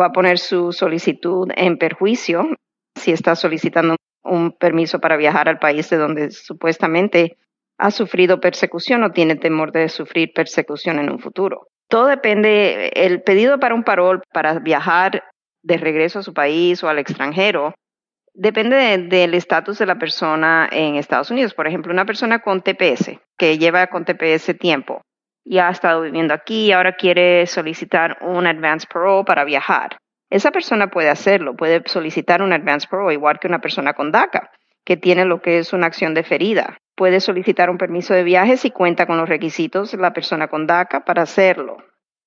Va 0.01 0.07
a 0.07 0.13
poner 0.13 0.39
su 0.39 0.73
solicitud 0.73 1.51
en 1.55 1.77
perjuicio 1.77 2.47
si 2.99 3.13
está 3.13 3.37
solicitando 3.37 3.97
un 4.25 4.53
permiso 4.53 4.99
para 4.99 5.19
viajar 5.19 5.51
al 5.51 5.59
país 5.59 5.91
de 5.91 5.99
donde 5.99 6.31
supuestamente 6.31 7.37
ha 7.79 7.91
sufrido 7.91 8.41
persecución 8.41 9.05
o 9.05 9.13
tiene 9.13 9.37
temor 9.37 9.73
de 9.73 9.91
sufrir 9.91 10.33
persecución 10.35 11.01
en 11.01 11.11
un 11.11 11.19
futuro. 11.19 11.69
Todo 11.91 12.07
depende, 12.07 12.89
el 12.95 13.23
pedido 13.23 13.61
para 13.61 13.75
un 13.75 13.85
parol 13.85 14.23
para 14.33 14.59
viajar 14.59 15.23
de 15.67 15.77
regreso 15.79 16.21
a 16.21 16.23
su 16.23 16.33
país 16.33 16.83
o 16.83 16.89
al 16.89 16.99
extranjero 16.99 17.75
depende 18.35 18.77
del 18.99 19.35
estatus 19.35 19.79
de 19.79 19.87
la 19.87 19.97
persona 19.97 20.69
en 20.71 20.95
Estados 20.95 21.31
Unidos. 21.31 21.55
Por 21.55 21.67
ejemplo, 21.67 21.93
una 21.93 22.05
persona 22.05 22.41
con 22.41 22.63
TPS, 22.63 23.19
que 23.37 23.59
lleva 23.59 23.89
con 23.89 24.05
TPS 24.05 24.57
tiempo, 24.59 25.01
y 25.45 25.59
ha 25.59 25.71
estado 25.71 26.03
viviendo 26.03 26.35
aquí 26.35 26.67
y 26.67 26.73
ahora 26.73 26.97
quiere 26.97 27.47
solicitar 27.47 28.19
un 28.21 28.47
advance 28.47 28.87
parole 28.93 29.25
para 29.25 29.45
viajar. 29.45 29.97
Esa 30.31 30.51
persona 30.51 30.89
puede 30.89 31.09
hacerlo, 31.09 31.57
puede 31.57 31.83
solicitar 31.87 32.43
un 32.43 32.53
advance 32.53 32.87
parole 32.89 33.15
igual 33.15 33.39
que 33.39 33.49
una 33.49 33.61
persona 33.61 33.95
con 33.95 34.13
DACA, 34.13 34.51
que 34.85 34.97
tiene 34.97 35.25
lo 35.25 35.41
que 35.41 35.59
es 35.59 35.73
una 35.73 35.87
acción 35.87 36.15
deferida. 36.15 36.79
Puede 36.95 37.21
solicitar 37.21 37.71
un 37.71 37.79
permiso 37.79 38.15
de 38.15 38.23
viaje 38.23 38.57
si 38.57 38.71
cuenta 38.71 39.07
con 39.07 39.19
los 39.19 39.29
requisitos 39.29 39.93
de 39.93 39.99
la 39.99 40.13
persona 40.13 40.49
con 40.49 40.67
DACA 40.67 41.05
para 41.05 41.23
hacerlo. 41.23 41.79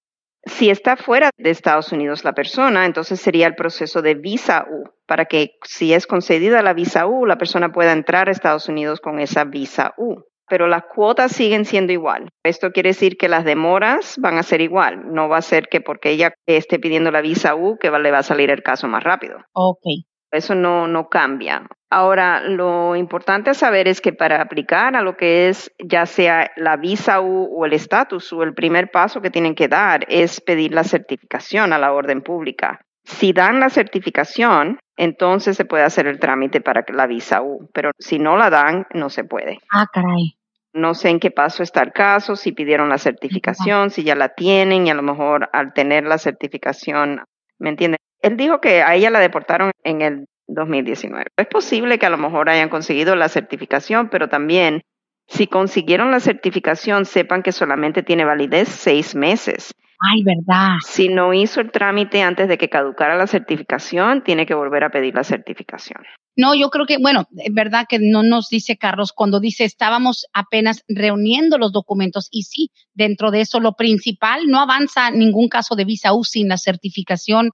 Si 0.47 0.71
está 0.71 0.97
fuera 0.97 1.31
de 1.37 1.51
Estados 1.51 1.91
Unidos 1.93 2.25
la 2.25 2.35
persona, 2.35 2.85
entonces 2.85 3.21
sería 3.21 3.47
el 3.47 3.55
proceso 3.55 4.03
de 4.03 4.15
visa 4.15 4.67
U, 4.71 4.85
para 5.07 5.25
que 5.25 5.57
si 5.65 5.95
es 5.95 6.07
concedida 6.07 6.63
la 6.63 6.75
visa 6.75 7.07
U, 7.07 7.27
la 7.27 7.39
persona 7.39 7.73
pueda 7.73 7.93
entrar 7.93 8.29
a 8.29 8.33
Estados 8.33 8.69
Unidos 8.69 9.01
con 9.01 9.21
esa 9.21 9.45
visa 9.45 9.95
U 9.97 10.23
pero 10.49 10.67
las 10.67 10.85
cuotas 10.85 11.33
siguen 11.33 11.65
siendo 11.65 11.93
igual. 11.93 12.29
Esto 12.43 12.73
quiere 12.73 12.91
decir 12.91 13.17
que 13.17 13.29
las 13.29 13.45
demoras 13.45 14.17
van 14.19 14.39
a 14.39 14.43
ser 14.43 14.61
igual. 14.61 15.13
No 15.13 15.29
va 15.29 15.39
a 15.39 15.43
ser 15.43 15.69
que 15.69 15.81
porque 15.81 16.11
ella 16.11 16.35
esté 16.47 16.79
pidiendo 16.79 17.11
la 17.11 17.21
visa 17.21 17.55
U 17.55 17.79
que 17.79 17.91
le 17.91 18.11
va 18.11 18.19
a 18.19 18.23
salir 18.23 18.51
el 18.51 18.63
caso 18.63 18.89
más 18.89 19.03
rápido. 19.03 19.39
Ok. 19.53 19.83
Eso 20.31 20.57
no, 20.57 20.89
no 20.89 21.09
cambia. 21.09 21.65
Ahora, 21.91 22.41
lo 22.41 22.97
importante 22.97 23.51
a 23.51 23.55
saber 23.55 23.87
es 23.87 24.01
que 24.01 24.13
para 24.13 24.43
aplicar 24.43 24.97
a 24.97 25.03
lo 25.03 25.17
que 25.17 25.49
es 25.49 25.71
ya 25.79 26.07
sea 26.07 26.51
la 26.57 26.77
visa 26.77 27.21
U 27.21 27.49
o 27.57 27.65
el 27.67 27.73
estatus 27.73 28.33
U, 28.33 28.43
el 28.43 28.53
primer 28.53 28.91
paso 28.91 29.23
que 29.23 29.31
tienen 29.31 29.55
que 29.55 29.69
dar 29.69 30.05
es 30.09 30.41
pedir 30.41 30.75
la 30.75 30.83
certificación 30.83 31.73
a 31.73 31.79
la 31.79 31.93
orden 31.93 32.21
pública. 32.21 32.85
Si 33.05 33.33
dan 33.33 33.61
la 33.61 33.71
certificación, 33.71 34.79
entonces 34.97 35.57
se 35.57 35.65
puede 35.65 35.85
hacer 35.85 36.07
el 36.07 36.19
trámite 36.19 36.61
para 36.61 36.85
la 36.89 37.07
visa 37.07 37.43
U, 37.43 37.69
pero 37.73 37.91
si 37.99 38.19
no 38.19 38.37
la 38.37 38.51
dan, 38.51 38.87
no 38.95 39.11
se 39.11 39.25
puede. 39.25 39.59
Ah, 39.71 39.87
caray. 39.93 40.37
No 40.73 40.95
sé 40.95 41.11
en 41.11 41.21
qué 41.21 41.31
paso 41.31 41.63
está 41.63 41.83
el 41.83 41.93
caso, 41.93 42.35
si 42.35 42.51
pidieron 42.53 42.89
la 42.89 42.99
certificación, 42.99 43.91
si 43.91 44.03
ya 44.03 44.17
la 44.17 44.31
tienen 44.31 44.87
y 44.87 44.91
a 44.91 44.95
lo 44.95 45.03
mejor 45.03 45.49
al 45.53 45.73
tener 45.73 46.05
la 46.05 46.19
certificación, 46.19 47.23
¿me 47.59 47.69
entienden? 47.71 47.99
Él 48.21 48.37
dijo 48.37 48.61
que 48.61 48.83
a 48.83 48.95
ella 48.95 49.11
la 49.11 49.21
deportaron 49.21 49.71
en 49.85 50.03
el 50.03 50.27
2019. 50.49 51.27
Es 51.37 51.47
posible 51.47 51.99
que 51.99 52.07
a 52.07 52.11
lo 52.11 52.19
mejor 52.19 52.49
hayan 52.49 52.71
conseguido 52.71 53.15
la 53.15 53.29
certificación, 53.29 54.09
pero 54.09 54.29
también 54.29 54.83
si 55.27 55.47
consiguieron 55.47 56.11
la 56.11 56.21
certificación, 56.21 57.07
sepan 57.07 57.43
que 57.43 57.53
solamente 57.53 58.03
tiene 58.03 58.25
validez 58.25 58.69
seis 58.69 59.15
meses. 59.15 59.73
Ay, 60.13 60.23
verdad. 60.23 60.77
Si 60.85 61.09
no 61.09 61.33
hizo 61.33 61.61
el 61.61 61.71
trámite 61.71 62.23
antes 62.23 62.49
de 62.49 62.59
que 62.59 62.69
caducara 62.69 63.17
la 63.17 63.27
certificación, 63.27 64.23
tiene 64.23 64.45
que 64.45 64.55
volver 64.55 64.85
a 64.85 64.91
pedir 64.91 65.15
la 65.15 65.25
certificación. 65.25 66.03
No, 66.37 66.55
yo 66.55 66.69
creo 66.69 66.85
que, 66.85 66.99
bueno, 66.99 67.27
es 67.37 67.55
verdad 67.55 67.87
que 67.89 67.99
no 68.01 68.23
nos 68.23 68.49
dice 68.49 68.77
Carlos 68.77 69.13
cuando 69.13 69.41
dice 69.41 69.65
estábamos 69.65 70.27
apenas 70.33 70.85
reuniendo 70.89 71.59
los 71.59 71.73
documentos 71.73 72.29
y 72.31 72.43
sí, 72.43 72.71
dentro 72.93 73.31
de 73.31 73.43
eso 73.43 73.61
lo 73.61 73.75
principal, 73.75 74.47
no 74.47 74.61
avanza 74.61 75.11
ningún 75.11 75.49
caso 75.49 75.77
de 75.77 75.85
visa 75.85 76.13
U 76.13 76.25
sin 76.25 76.49
la 76.49 76.59
certificación 76.59 77.51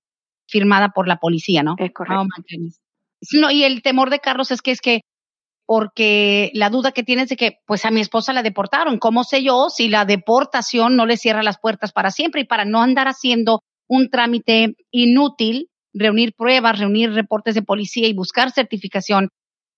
firmada 0.48 0.88
por 0.88 1.06
la 1.06 1.16
policía, 1.16 1.62
¿no? 1.62 1.74
Es 1.78 1.92
correcto. 1.92 2.22
Oh, 2.22 3.38
no, 3.38 3.50
y 3.50 3.64
el 3.64 3.82
temor 3.82 4.10
de 4.10 4.18
Carlos 4.18 4.50
es 4.50 4.62
que 4.62 4.70
es 4.70 4.80
que 4.80 5.02
porque 5.70 6.50
la 6.52 6.68
duda 6.68 6.90
que 6.90 7.04
tienes 7.04 7.28
de 7.28 7.36
que, 7.36 7.58
pues 7.64 7.84
a 7.84 7.92
mi 7.92 8.00
esposa 8.00 8.32
la 8.32 8.42
deportaron. 8.42 8.98
¿Cómo 8.98 9.22
sé 9.22 9.44
yo 9.44 9.68
si 9.70 9.86
la 9.86 10.04
deportación 10.04 10.96
no 10.96 11.06
le 11.06 11.16
cierra 11.16 11.44
las 11.44 11.60
puertas 11.60 11.92
para 11.92 12.10
siempre 12.10 12.40
y 12.40 12.44
para 12.44 12.64
no 12.64 12.82
andar 12.82 13.06
haciendo 13.06 13.62
un 13.88 14.10
trámite 14.10 14.74
inútil, 14.90 15.68
reunir 15.94 16.34
pruebas, 16.36 16.80
reunir 16.80 17.12
reportes 17.12 17.54
de 17.54 17.62
policía 17.62 18.08
y 18.08 18.14
buscar 18.14 18.50
certificación? 18.50 19.28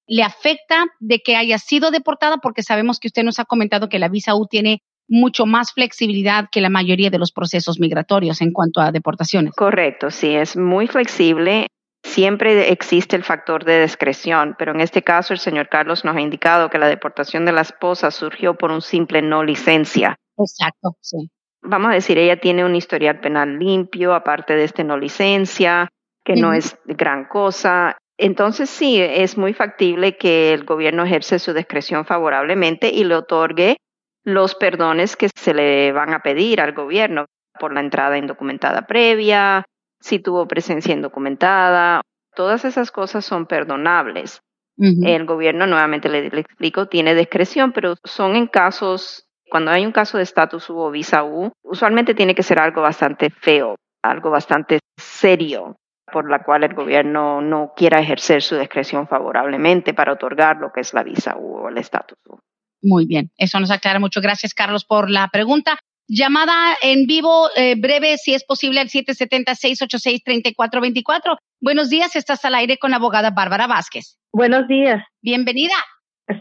¿Le 0.07 0.23
afecta 0.23 0.87
de 0.99 1.19
que 1.19 1.37
haya 1.37 1.59
sido 1.59 1.91
deportada? 1.91 2.39
Porque 2.39 2.63
sabemos 2.63 2.99
que 2.99 3.09
usted 3.09 3.23
nos 3.23 3.39
ha 3.39 3.45
comentado 3.45 3.91
que 3.91 3.99
la 3.99 4.09
visa 4.09 4.35
U 4.35 4.47
tiene 4.47 4.79
mucho 5.09 5.45
más 5.45 5.75
flexibilidad 5.75 6.47
que 6.51 6.63
la 6.63 6.71
mayoría 6.71 7.11
de 7.11 7.19
los 7.19 7.33
procesos 7.33 7.79
migratorios 7.79 8.41
en 8.41 8.53
cuanto 8.53 8.81
a 8.81 8.93
deportaciones. 8.93 9.53
Correcto, 9.55 10.11
sí, 10.11 10.35
es 10.35 10.57
muy 10.57 10.87
flexible. 10.87 11.67
Siempre 12.03 12.71
existe 12.73 13.17
el 13.17 13.25
factor 13.25 13.65
de 13.65 13.83
discreción, 13.83 14.55
pero 14.59 14.73
en 14.73 14.81
este 14.81 15.03
caso 15.03 15.33
el 15.33 15.39
señor 15.39 15.69
Carlos 15.69 16.05
nos 16.05 16.17
ha 16.17 16.21
indicado 16.21 16.69
que 16.69 16.79
la 16.79 16.89
deportación 16.89 17.45
de 17.45 17.53
la 17.53 17.63
esposa 17.63 18.11
surgió 18.11 18.55
por 18.55 18.71
un 18.71 18.83
simple 18.83 19.23
no 19.23 19.45
licencia. 19.45 20.17
Exacto, 20.37 20.97
sí. 21.01 21.31
Vamos 21.63 21.93
a 21.93 21.95
decir, 21.95 22.19
ella 22.19 22.41
tiene 22.41 22.65
un 22.65 22.75
historial 22.75 23.21
penal 23.21 23.59
limpio, 23.59 24.15
aparte 24.15 24.55
de 24.55 24.65
este 24.65 24.85
no 24.85 24.97
licencia. 24.99 25.89
que 26.25 26.35
no 26.37 26.53
es 26.53 26.79
gran 26.85 27.25
cosa. 27.25 27.99
Entonces 28.17 28.71
sí, 28.71 29.01
es 29.01 29.37
muy 29.37 29.55
factible 29.55 30.17
que 30.17 30.53
el 30.53 30.65
gobierno 30.65 31.05
ejerce 31.05 31.39
su 31.39 31.53
discreción 31.53 32.05
favorablemente 32.05 32.89
y 32.89 33.05
le 33.05 33.17
otorgue 33.17 33.77
los 34.25 34.55
perdones 34.55 35.17
que 35.17 35.29
se 35.35 35.55
le 35.55 35.91
van 35.91 36.15
a 36.15 36.21
pedir 36.21 36.61
al 36.61 36.73
gobierno 36.73 37.27
por 37.59 37.73
la 37.73 37.81
entrada 37.81 38.17
indocumentada 38.19 38.87
previa, 38.87 39.65
si 40.03 40.19
tuvo 40.19 40.47
presencia 40.47 40.93
indocumentada, 40.93 42.03
todas 42.35 42.65
esas 42.65 42.91
cosas 42.91 43.25
son 43.25 43.47
perdonables. 43.47 44.43
El 44.79 45.27
gobierno, 45.27 45.67
nuevamente 45.69 46.09
le, 46.09 46.27
explico, 46.27 46.89
tiene 46.89 47.15
discreción, 47.15 47.73
pero 47.73 47.95
son 48.03 48.35
en 48.35 48.49
casos, 48.49 49.29
cuando 49.49 49.71
hay 49.71 49.87
un 49.87 49.93
caso 49.93 50.17
de 50.17 50.25
estatus 50.25 50.69
U 50.71 50.79
o 50.79 50.91
visa 50.91 51.23
U, 51.23 51.53
usualmente 51.63 52.15
tiene 52.15 52.35
que 52.35 52.43
ser 52.43 52.59
algo 52.59 52.83
bastante 52.83 53.31
feo, 53.31 53.77
algo 54.03 54.31
bastante 54.31 54.81
serio, 54.97 55.77
por 56.11 56.29
la 56.29 56.43
cual 56.43 56.65
el 56.65 56.75
gobierno 56.75 57.41
no 57.41 57.75
quiera 57.77 58.01
ejercer 58.01 58.43
su 58.43 58.57
discreción 58.57 59.07
favorablemente 59.07 59.95
para 59.95 60.15
otorgar 60.15 60.57
lo 60.57 60.73
que 60.73 60.81
es 60.81 60.93
la 60.95 61.05
visa 61.05 61.37
U 61.39 61.59
o 61.59 61.69
el 61.69 61.79
estatus 61.79 62.19
U. 62.27 62.41
Muy 62.83 63.07
bien, 63.07 63.31
eso 63.37 63.61
nos 63.61 63.71
aclara 63.71 64.01
mucho. 64.01 64.21
Gracias, 64.21 64.53
Carlos, 64.53 64.85
por 64.85 65.11
la 65.11 65.29
pregunta. 65.29 65.79
Llamada 66.09 66.75
en 66.83 67.07
vivo, 67.07 67.49
eh, 67.57 67.77
breve, 67.79 68.19
si 68.19 68.35
es 68.35 68.45
posible, 68.45 68.81
al 68.81 68.89
776-86-3424. 68.89 71.39
Buenos 71.61 71.91
días, 71.91 72.17
estás 72.17 72.45
al 72.45 72.57
aire 72.57 72.79
con 72.79 72.91
la 72.91 72.97
abogada 72.97 73.31
Bárbara 73.31 73.67
Vázquez. 73.67 74.19
Buenos 74.33 74.69
días. 74.69 75.03
Bienvenida. 75.23 75.75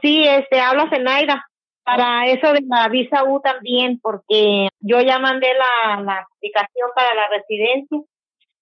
Sí, 0.01 0.27
este, 0.27 0.59
habla 0.59 0.89
Zenaida. 0.89 1.45
Para 1.83 2.27
eso 2.27 2.53
de 2.53 2.61
la 2.67 2.89
visa 2.89 3.23
U 3.23 3.39
también, 3.41 3.99
porque 4.01 4.69
yo 4.79 5.01
ya 5.01 5.19
mandé 5.19 5.47
la, 5.53 6.01
la 6.01 6.27
aplicación 6.35 6.89
para 6.95 7.13
la 7.15 7.27
residencia, 7.29 8.01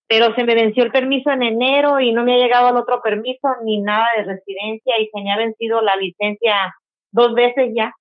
pero 0.07 0.33
se 0.35 0.43
me 0.43 0.55
venció 0.55 0.83
el 0.83 0.91
permiso 0.91 1.31
en 1.31 1.43
enero 1.43 1.99
y 1.99 2.11
no 2.13 2.23
me 2.23 2.35
ha 2.35 2.37
llegado 2.37 2.69
el 2.69 2.77
otro 2.77 3.01
permiso 3.01 3.47
ni 3.63 3.81
nada 3.81 4.07
de 4.17 4.23
residencia 4.23 4.99
y 4.99 5.09
se 5.13 5.21
me 5.21 5.31
ha 5.31 5.37
vencido 5.37 5.81
la 5.81 5.95
licencia 5.97 6.73
dos 7.11 7.33
veces 7.33 7.71
ya. 7.75 7.93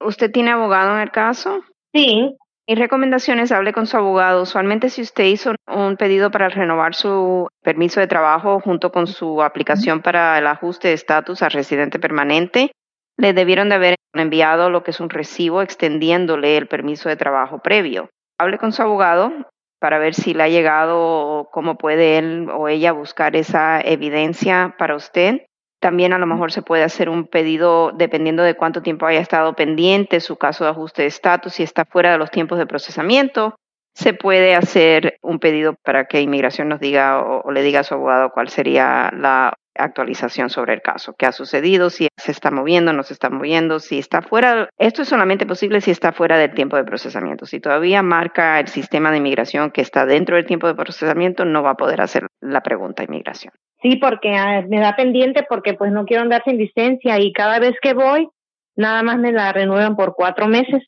¿Usted 0.00 0.30
tiene 0.30 0.50
abogado 0.50 0.96
en 0.96 1.02
el 1.02 1.10
caso? 1.10 1.62
Sí. 1.96 2.36
Mi 2.68 2.74
recomendación 2.74 3.38
es 3.38 3.52
hable 3.52 3.72
con 3.72 3.86
su 3.86 3.96
abogado. 3.96 4.42
Usualmente 4.42 4.90
si 4.90 5.00
usted 5.00 5.24
hizo 5.24 5.54
un 5.66 5.96
pedido 5.96 6.30
para 6.30 6.50
renovar 6.50 6.94
su 6.94 7.48
permiso 7.62 8.00
de 8.00 8.06
trabajo 8.06 8.60
junto 8.60 8.92
con 8.92 9.06
su 9.06 9.42
aplicación 9.42 10.02
para 10.02 10.36
el 10.36 10.46
ajuste 10.46 10.88
de 10.88 10.94
estatus 10.94 11.42
a 11.42 11.48
residente 11.48 11.98
permanente, 11.98 12.72
le 13.16 13.32
debieron 13.32 13.70
de 13.70 13.76
haber 13.76 13.94
enviado 14.12 14.68
lo 14.68 14.82
que 14.82 14.90
es 14.90 15.00
un 15.00 15.08
recibo 15.08 15.62
extendiéndole 15.62 16.58
el 16.58 16.66
permiso 16.66 17.08
de 17.08 17.16
trabajo 17.16 17.60
previo. 17.60 18.10
Hable 18.38 18.58
con 18.58 18.72
su 18.72 18.82
abogado 18.82 19.32
para 19.80 19.98
ver 19.98 20.12
si 20.12 20.34
le 20.34 20.42
ha 20.42 20.48
llegado 20.48 20.98
o 20.98 21.50
cómo 21.50 21.78
puede 21.78 22.18
él 22.18 22.50
o 22.50 22.68
ella 22.68 22.92
buscar 22.92 23.36
esa 23.36 23.80
evidencia 23.80 24.74
para 24.76 24.96
usted 24.96 25.46
también 25.80 26.12
a 26.12 26.18
lo 26.18 26.26
mejor 26.26 26.52
se 26.52 26.62
puede 26.62 26.82
hacer 26.82 27.08
un 27.08 27.26
pedido 27.26 27.92
dependiendo 27.92 28.42
de 28.42 28.54
cuánto 28.54 28.82
tiempo 28.82 29.06
haya 29.06 29.20
estado 29.20 29.54
pendiente 29.54 30.20
su 30.20 30.36
caso 30.36 30.64
de 30.64 30.70
ajuste 30.70 31.02
de 31.02 31.08
estatus. 31.08 31.54
Si 31.54 31.62
está 31.62 31.84
fuera 31.84 32.12
de 32.12 32.18
los 32.18 32.30
tiempos 32.30 32.58
de 32.58 32.66
procesamiento, 32.66 33.56
se 33.94 34.12
puede 34.12 34.54
hacer 34.54 35.18
un 35.22 35.38
pedido 35.38 35.74
para 35.82 36.04
que 36.04 36.20
inmigración 36.20 36.68
nos 36.68 36.80
diga 36.80 37.20
o, 37.20 37.50
le 37.50 37.62
diga 37.62 37.80
a 37.80 37.84
su 37.84 37.94
abogado 37.94 38.30
cuál 38.30 38.48
sería 38.48 39.10
la 39.16 39.54
actualización 39.74 40.50
sobre 40.50 40.74
el 40.74 40.82
caso, 40.82 41.14
qué 41.18 41.26
ha 41.26 41.32
sucedido, 41.32 41.90
si 41.90 42.08
se 42.16 42.32
está 42.32 42.50
moviendo, 42.50 42.92
no 42.92 43.02
se 43.02 43.12
está 43.12 43.30
moviendo, 43.30 43.78
si 43.78 43.98
está 43.98 44.22
fuera, 44.22 44.70
esto 44.78 45.02
es 45.02 45.08
solamente 45.08 45.46
posible 45.46 45.80
si 45.80 45.90
está 45.90 46.12
fuera 46.12 46.38
del 46.38 46.54
tiempo 46.54 46.76
de 46.76 46.84
procesamiento. 46.84 47.46
Si 47.46 47.60
todavía 47.60 48.02
marca 48.02 48.58
el 48.60 48.68
sistema 48.68 49.10
de 49.10 49.18
inmigración 49.18 49.70
que 49.70 49.82
está 49.82 50.06
dentro 50.06 50.36
del 50.36 50.46
tiempo 50.46 50.66
de 50.66 50.74
procesamiento, 50.74 51.44
no 51.44 51.62
va 51.62 51.70
a 51.70 51.76
poder 51.76 52.00
hacer 52.00 52.26
la 52.40 52.62
pregunta 52.62 53.02
de 53.02 53.12
inmigración. 53.12 53.52
Sí, 53.82 53.96
porque 53.96 54.30
me 54.68 54.80
da 54.80 54.96
pendiente 54.96 55.44
porque 55.48 55.74
pues 55.74 55.92
no 55.92 56.04
quiero 56.06 56.22
andar 56.22 56.42
sin 56.44 56.56
licencia 56.56 57.18
y 57.20 57.32
cada 57.32 57.58
vez 57.58 57.74
que 57.80 57.94
voy, 57.94 58.28
nada 58.74 59.02
más 59.02 59.18
me 59.18 59.32
la 59.32 59.52
renuevan 59.52 59.96
por 59.96 60.14
cuatro 60.14 60.48
meses. 60.48 60.82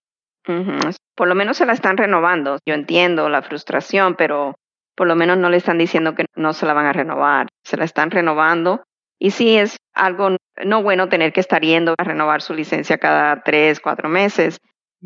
Por 1.15 1.29
lo 1.29 1.35
menos 1.35 1.59
se 1.59 1.67
la 1.67 1.75
están 1.75 1.97
renovando. 1.99 2.59
Yo 2.67 2.75
entiendo 2.75 3.29
la 3.29 3.43
frustración, 3.43 4.15
pero 4.17 4.55
por 4.97 5.07
lo 5.07 5.15
menos 5.15 5.37
no 5.37 5.51
le 5.51 5.59
están 5.59 5.77
diciendo 5.77 6.15
que 6.15 6.25
no 6.35 6.53
se 6.55 6.65
la 6.65 6.73
van 6.73 6.87
a 6.87 6.93
renovar. 6.93 7.49
Se 7.65 7.77
la 7.77 7.85
están 7.85 8.11
renovando. 8.11 8.83
Y 9.19 9.33
sí 9.33 9.57
es 9.57 9.77
algo 9.95 10.37
no 10.65 10.83
bueno 10.83 11.09
tener 11.09 11.33
que 11.33 11.41
estar 11.41 11.61
yendo 11.61 11.95
a 11.99 12.05
renovar 12.05 12.41
su 12.41 12.55
licencia 12.55 12.99
cada 12.99 13.43
tres, 13.43 13.81
cuatro 13.81 14.09
meses. 14.09 14.59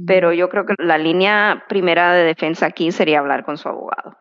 Pero 0.06 0.32
yo 0.32 0.48
creo 0.48 0.64
que 0.64 0.74
la 0.78 0.98
línea 0.98 1.64
primera 1.68 2.12
de 2.12 2.24
defensa 2.24 2.66
aquí 2.66 2.92
sería 2.92 3.18
hablar 3.18 3.44
con 3.44 3.58
su 3.58 3.68
abogado. 3.68 4.16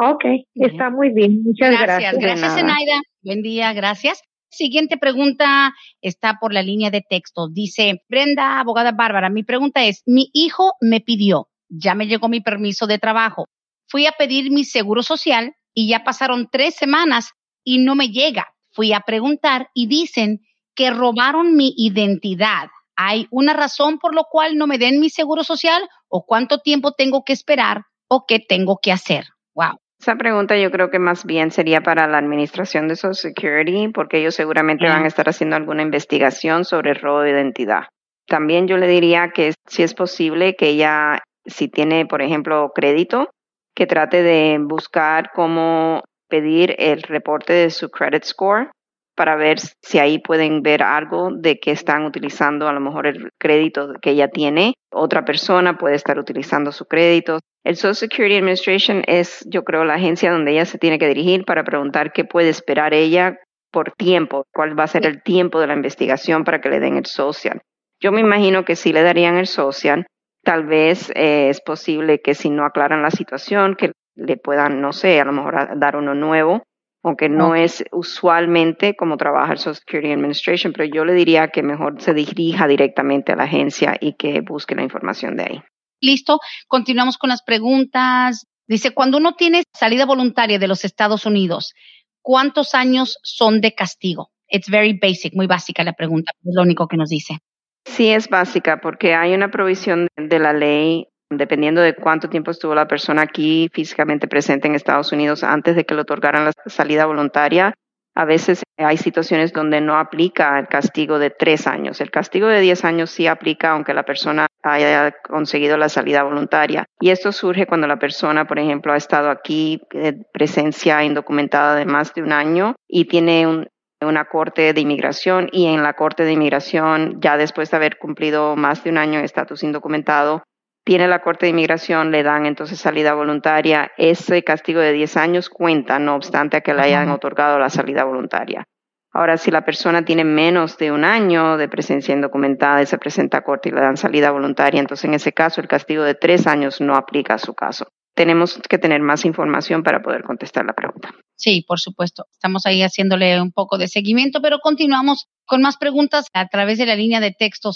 Ok, 0.00 0.24
está 0.54 0.90
muy 0.90 1.12
bien. 1.12 1.42
Muchas 1.42 1.70
gracias. 1.70 2.14
Gracias, 2.14 2.40
gracias 2.40 2.56
Enaida. 2.56 3.00
Buen 3.22 3.42
día, 3.42 3.72
gracias. 3.72 4.22
Siguiente 4.48 4.96
pregunta 4.96 5.74
está 6.00 6.38
por 6.40 6.54
la 6.54 6.62
línea 6.62 6.90
de 6.90 7.02
texto. 7.02 7.48
Dice, 7.48 8.02
Brenda, 8.08 8.60
abogada 8.60 8.92
Bárbara, 8.92 9.28
mi 9.28 9.42
pregunta 9.42 9.84
es, 9.84 10.02
mi 10.06 10.30
hijo 10.32 10.72
me 10.80 11.00
pidió, 11.00 11.48
ya 11.68 11.94
me 11.94 12.06
llegó 12.06 12.28
mi 12.28 12.40
permiso 12.40 12.86
de 12.86 12.98
trabajo, 12.98 13.46
fui 13.88 14.06
a 14.06 14.12
pedir 14.12 14.50
mi 14.52 14.64
seguro 14.64 15.02
social 15.02 15.54
y 15.74 15.88
ya 15.88 16.04
pasaron 16.04 16.48
tres 16.50 16.76
semanas 16.76 17.32
y 17.64 17.78
no 17.78 17.94
me 17.94 18.08
llega. 18.08 18.46
Fui 18.70 18.92
a 18.92 19.00
preguntar 19.00 19.68
y 19.74 19.88
dicen 19.88 20.40
que 20.76 20.90
robaron 20.90 21.56
mi 21.56 21.74
identidad. 21.76 22.68
¿Hay 22.94 23.26
una 23.30 23.52
razón 23.52 23.98
por 23.98 24.14
lo 24.14 24.24
cual 24.30 24.56
no 24.56 24.68
me 24.68 24.78
den 24.78 25.00
mi 25.00 25.10
seguro 25.10 25.42
social 25.42 25.82
o 26.08 26.24
cuánto 26.24 26.58
tiempo 26.58 26.92
tengo 26.92 27.24
que 27.24 27.32
esperar 27.32 27.82
o 28.08 28.24
qué 28.26 28.38
tengo 28.38 28.78
que 28.80 28.92
hacer? 28.92 29.24
Wow. 29.54 29.80
Esa 30.00 30.14
pregunta 30.16 30.56
yo 30.56 30.70
creo 30.70 30.90
que 30.90 30.98
más 30.98 31.24
bien 31.24 31.50
sería 31.50 31.80
para 31.80 32.06
la 32.06 32.18
Administración 32.18 32.86
de 32.88 32.96
Social 32.96 33.34
Security, 33.34 33.88
porque 33.88 34.18
ellos 34.18 34.34
seguramente 34.34 34.86
van 34.86 35.04
a 35.04 35.08
estar 35.08 35.28
haciendo 35.28 35.56
alguna 35.56 35.82
investigación 35.82 36.64
sobre 36.64 36.90
el 36.90 36.96
robo 36.96 37.20
de 37.20 37.30
identidad. 37.30 37.88
También 38.26 38.68
yo 38.68 38.76
le 38.76 38.86
diría 38.86 39.30
que 39.34 39.54
si 39.66 39.82
es 39.82 39.94
posible 39.94 40.54
que 40.54 40.68
ella, 40.68 41.22
si 41.46 41.68
tiene, 41.68 42.06
por 42.06 42.22
ejemplo, 42.22 42.70
crédito, 42.74 43.30
que 43.74 43.86
trate 43.86 44.22
de 44.22 44.58
buscar 44.60 45.30
cómo 45.34 46.02
pedir 46.28 46.76
el 46.78 47.02
reporte 47.02 47.52
de 47.52 47.70
su 47.70 47.90
credit 47.90 48.24
score 48.24 48.70
para 49.18 49.34
ver 49.34 49.58
si 49.58 49.98
ahí 49.98 50.20
pueden 50.20 50.62
ver 50.62 50.80
algo 50.80 51.30
de 51.32 51.58
que 51.58 51.72
están 51.72 52.04
utilizando 52.04 52.68
a 52.68 52.72
lo 52.72 52.78
mejor 52.78 53.08
el 53.08 53.30
crédito 53.36 53.94
que 54.00 54.10
ella 54.10 54.28
tiene. 54.28 54.74
Otra 54.92 55.24
persona 55.24 55.76
puede 55.76 55.96
estar 55.96 56.20
utilizando 56.20 56.70
su 56.70 56.84
crédito. 56.84 57.40
El 57.64 57.74
Social 57.74 57.96
Security 57.96 58.36
Administration 58.36 59.02
es, 59.08 59.44
yo 59.50 59.64
creo, 59.64 59.84
la 59.84 59.94
agencia 59.94 60.30
donde 60.30 60.52
ella 60.52 60.66
se 60.66 60.78
tiene 60.78 61.00
que 61.00 61.08
dirigir 61.08 61.44
para 61.44 61.64
preguntar 61.64 62.12
qué 62.12 62.24
puede 62.24 62.48
esperar 62.48 62.94
ella 62.94 63.38
por 63.72 63.90
tiempo, 63.90 64.44
cuál 64.54 64.78
va 64.78 64.84
a 64.84 64.86
ser 64.86 65.04
el 65.04 65.20
tiempo 65.20 65.58
de 65.58 65.66
la 65.66 65.74
investigación 65.74 66.44
para 66.44 66.60
que 66.60 66.68
le 66.68 66.78
den 66.78 66.96
el 66.96 67.06
social. 67.06 67.60
Yo 68.00 68.12
me 68.12 68.20
imagino 68.20 68.64
que 68.64 68.76
si 68.76 68.92
le 68.92 69.02
darían 69.02 69.36
el 69.36 69.48
social, 69.48 70.06
tal 70.44 70.64
vez 70.64 71.10
eh, 71.16 71.48
es 71.48 71.60
posible 71.60 72.20
que 72.20 72.36
si 72.36 72.50
no 72.50 72.64
aclaran 72.64 73.02
la 73.02 73.10
situación, 73.10 73.74
que 73.74 73.90
le 74.14 74.36
puedan, 74.36 74.80
no 74.80 74.92
sé, 74.92 75.20
a 75.20 75.24
lo 75.24 75.32
mejor 75.32 75.76
dar 75.76 75.96
uno 75.96 76.14
nuevo 76.14 76.62
aunque 77.02 77.28
no 77.28 77.54
es 77.54 77.84
usualmente 77.92 78.96
como 78.96 79.16
trabaja 79.16 79.52
el 79.52 79.58
Social 79.58 79.76
Security 79.76 80.12
Administration, 80.12 80.72
pero 80.72 80.84
yo 80.92 81.04
le 81.04 81.14
diría 81.14 81.48
que 81.48 81.62
mejor 81.62 82.00
se 82.02 82.14
dirija 82.14 82.66
directamente 82.66 83.32
a 83.32 83.36
la 83.36 83.44
agencia 83.44 83.96
y 84.00 84.14
que 84.14 84.40
busque 84.40 84.74
la 84.74 84.82
información 84.82 85.36
de 85.36 85.42
ahí. 85.44 85.62
Listo, 86.00 86.38
continuamos 86.66 87.18
con 87.18 87.30
las 87.30 87.42
preguntas. 87.42 88.46
Dice, 88.66 88.92
cuando 88.92 89.18
uno 89.18 89.34
tiene 89.34 89.62
salida 89.72 90.06
voluntaria 90.06 90.58
de 90.58 90.68
los 90.68 90.84
Estados 90.84 91.26
Unidos, 91.26 91.74
¿cuántos 92.20 92.74
años 92.74 93.18
son 93.22 93.60
de 93.60 93.74
castigo? 93.74 94.30
It's 94.48 94.70
very 94.70 94.98
basic, 95.00 95.34
muy 95.34 95.46
básica 95.46 95.84
la 95.84 95.92
pregunta, 95.92 96.32
es 96.44 96.54
lo 96.54 96.62
único 96.62 96.88
que 96.88 96.96
nos 96.96 97.08
dice. 97.08 97.38
Sí, 97.84 98.08
es 98.08 98.28
básica 98.28 98.80
porque 98.80 99.14
hay 99.14 99.34
una 99.34 99.50
provisión 99.50 100.08
de 100.16 100.38
la 100.38 100.52
ley 100.52 101.08
dependiendo 101.30 101.80
de 101.80 101.94
cuánto 101.94 102.28
tiempo 102.28 102.50
estuvo 102.50 102.74
la 102.74 102.88
persona 102.88 103.22
aquí 103.22 103.68
físicamente 103.72 104.28
presente 104.28 104.68
en 104.68 104.74
Estados 104.74 105.12
Unidos 105.12 105.44
antes 105.44 105.76
de 105.76 105.84
que 105.84 105.94
le 105.94 106.02
otorgaran 106.02 106.44
la 106.44 106.52
salida 106.66 107.06
voluntaria. 107.06 107.74
A 108.14 108.24
veces 108.24 108.64
hay 108.78 108.96
situaciones 108.96 109.52
donde 109.52 109.80
no 109.80 109.96
aplica 109.96 110.58
el 110.58 110.66
castigo 110.66 111.20
de 111.20 111.30
tres 111.30 111.68
años. 111.68 112.00
El 112.00 112.10
castigo 112.10 112.48
de 112.48 112.60
diez 112.60 112.84
años 112.84 113.10
sí 113.10 113.28
aplica 113.28 113.70
aunque 113.70 113.94
la 113.94 114.02
persona 114.02 114.48
haya 114.64 115.12
conseguido 115.22 115.76
la 115.76 115.88
salida 115.88 116.24
voluntaria. 116.24 116.84
Y 116.98 117.10
esto 117.10 117.30
surge 117.30 117.66
cuando 117.66 117.86
la 117.86 118.00
persona, 118.00 118.46
por 118.46 118.58
ejemplo, 118.58 118.92
ha 118.92 118.96
estado 118.96 119.30
aquí 119.30 119.82
eh, 119.92 120.14
presencia 120.32 121.04
indocumentada 121.04 121.76
de 121.76 121.84
más 121.84 122.12
de 122.14 122.22
un 122.22 122.32
año 122.32 122.74
y 122.88 123.04
tiene 123.04 123.68
una 124.00 124.24
corte 124.24 124.72
de 124.72 124.80
inmigración 124.80 125.48
y 125.52 125.66
en 125.66 125.82
la 125.82 125.94
corte 125.94 126.24
de 126.24 126.32
inmigración, 126.32 127.20
ya 127.20 127.36
después 127.36 127.70
de 127.70 127.76
haber 127.76 127.98
cumplido 127.98 128.56
más 128.56 128.84
de 128.84 128.90
un 128.90 128.98
año 128.98 129.18
en 129.18 129.24
estatus 129.24 129.62
indocumentado, 129.62 130.42
tiene 130.88 131.06
la 131.06 131.20
Corte 131.20 131.44
de 131.44 131.50
Inmigración, 131.50 132.10
le 132.10 132.22
dan 132.22 132.46
entonces 132.46 132.78
salida 132.78 133.12
voluntaria. 133.12 133.92
Ese 133.98 134.42
castigo 134.42 134.80
de 134.80 134.94
10 134.94 135.18
años 135.18 135.50
cuenta, 135.50 135.98
no 135.98 136.14
obstante 136.14 136.56
a 136.56 136.60
que 136.62 136.72
le 136.72 136.80
hayan 136.80 137.10
otorgado 137.10 137.58
la 137.58 137.68
salida 137.68 138.04
voluntaria. 138.04 138.66
Ahora, 139.12 139.36
si 139.36 139.50
la 139.50 139.66
persona 139.66 140.06
tiene 140.06 140.24
menos 140.24 140.78
de 140.78 140.90
un 140.90 141.04
año 141.04 141.58
de 141.58 141.68
presencia 141.68 142.14
indocumentada 142.14 142.80
y 142.80 142.86
se 142.86 142.96
presenta 142.96 143.36
a 143.36 143.42
corte 143.42 143.68
y 143.68 143.72
le 143.72 143.82
dan 143.82 143.98
salida 143.98 144.30
voluntaria, 144.30 144.80
entonces 144.80 145.04
en 145.04 145.12
ese 145.12 145.34
caso 145.34 145.60
el 145.60 145.68
castigo 145.68 146.04
de 146.04 146.14
tres 146.14 146.46
años 146.46 146.80
no 146.80 146.94
aplica 146.94 147.34
a 147.34 147.38
su 147.38 147.52
caso. 147.52 147.88
tenemos 148.14 148.58
que 148.66 148.78
tener 148.78 149.02
más 149.02 149.26
información 149.26 149.82
para 149.82 150.00
poder 150.00 150.22
contestar 150.22 150.64
la 150.64 150.72
pregunta. 150.72 151.10
Sí, 151.36 151.64
por 151.68 151.78
supuesto. 151.78 152.24
Estamos 152.32 152.64
ahí 152.64 152.82
haciéndole 152.82 153.40
un 153.42 153.52
poco 153.52 153.76
de 153.76 153.88
seguimiento, 153.88 154.40
pero 154.40 154.58
continuamos 154.60 155.28
con 155.44 155.60
más 155.60 155.76
preguntas 155.76 156.24
a 156.32 156.48
través 156.48 156.78
de 156.78 156.86
la 156.86 156.96
línea 156.96 157.20
de 157.20 157.32
texto 157.38 157.72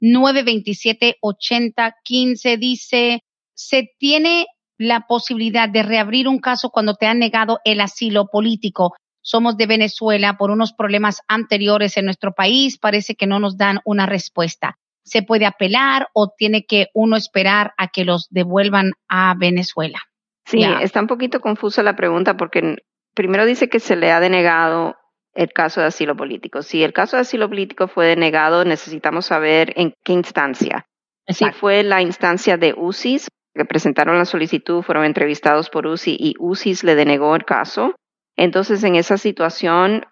770-927-8015. 0.00 2.58
Dice, 2.58 3.22
¿se 3.54 3.90
tiene 3.98 4.46
la 4.78 5.06
posibilidad 5.06 5.68
de 5.68 5.82
reabrir 5.82 6.28
un 6.28 6.38
caso 6.38 6.70
cuando 6.70 6.94
te 6.94 7.06
han 7.06 7.18
negado 7.18 7.58
el 7.64 7.80
asilo 7.80 8.26
político? 8.26 8.94
Somos 9.22 9.56
de 9.56 9.66
Venezuela 9.66 10.36
por 10.38 10.50
unos 10.50 10.72
problemas 10.72 11.20
anteriores 11.28 11.96
en 11.96 12.06
nuestro 12.06 12.32
país. 12.32 12.78
Parece 12.78 13.14
que 13.14 13.26
no 13.26 13.38
nos 13.38 13.56
dan 13.56 13.80
una 13.84 14.06
respuesta. 14.06 14.76
¿Se 15.04 15.22
puede 15.22 15.46
apelar 15.46 16.08
o 16.14 16.32
tiene 16.36 16.64
que 16.64 16.86
uno 16.94 17.16
esperar 17.16 17.72
a 17.76 17.88
que 17.88 18.04
los 18.04 18.28
devuelvan 18.30 18.92
a 19.08 19.34
Venezuela? 19.38 19.98
Sí, 20.46 20.64
está 20.80 21.00
un 21.00 21.06
poquito 21.06 21.40
confusa 21.40 21.82
la 21.82 21.96
pregunta 21.96 22.36
porque 22.36 22.76
primero 23.14 23.44
dice 23.44 23.68
que 23.68 23.80
se 23.80 23.96
le 23.96 24.10
ha 24.10 24.20
denegado 24.20 24.96
el 25.34 25.52
caso 25.52 25.80
de 25.80 25.86
asilo 25.86 26.16
político. 26.16 26.62
Si 26.62 26.82
el 26.82 26.92
caso 26.92 27.16
de 27.16 27.22
asilo 27.22 27.48
político 27.48 27.88
fue 27.88 28.06
denegado, 28.06 28.64
necesitamos 28.64 29.26
saber 29.26 29.72
en 29.76 29.94
qué 30.04 30.12
instancia. 30.12 30.86
Si 31.28 31.44
fue 31.52 31.82
la 31.82 32.02
instancia 32.02 32.56
de 32.56 32.74
UCIS, 32.76 33.28
que 33.54 33.64
presentaron 33.64 34.18
la 34.18 34.24
solicitud, 34.24 34.82
fueron 34.82 35.04
entrevistados 35.04 35.70
por 35.70 35.86
UCI 35.86 36.16
y 36.18 36.34
UCIS 36.38 36.84
le 36.84 36.94
denegó 36.94 37.34
el 37.36 37.44
caso, 37.44 37.94
entonces 38.36 38.82
en 38.84 38.96
esa 38.96 39.16
situación 39.16 40.06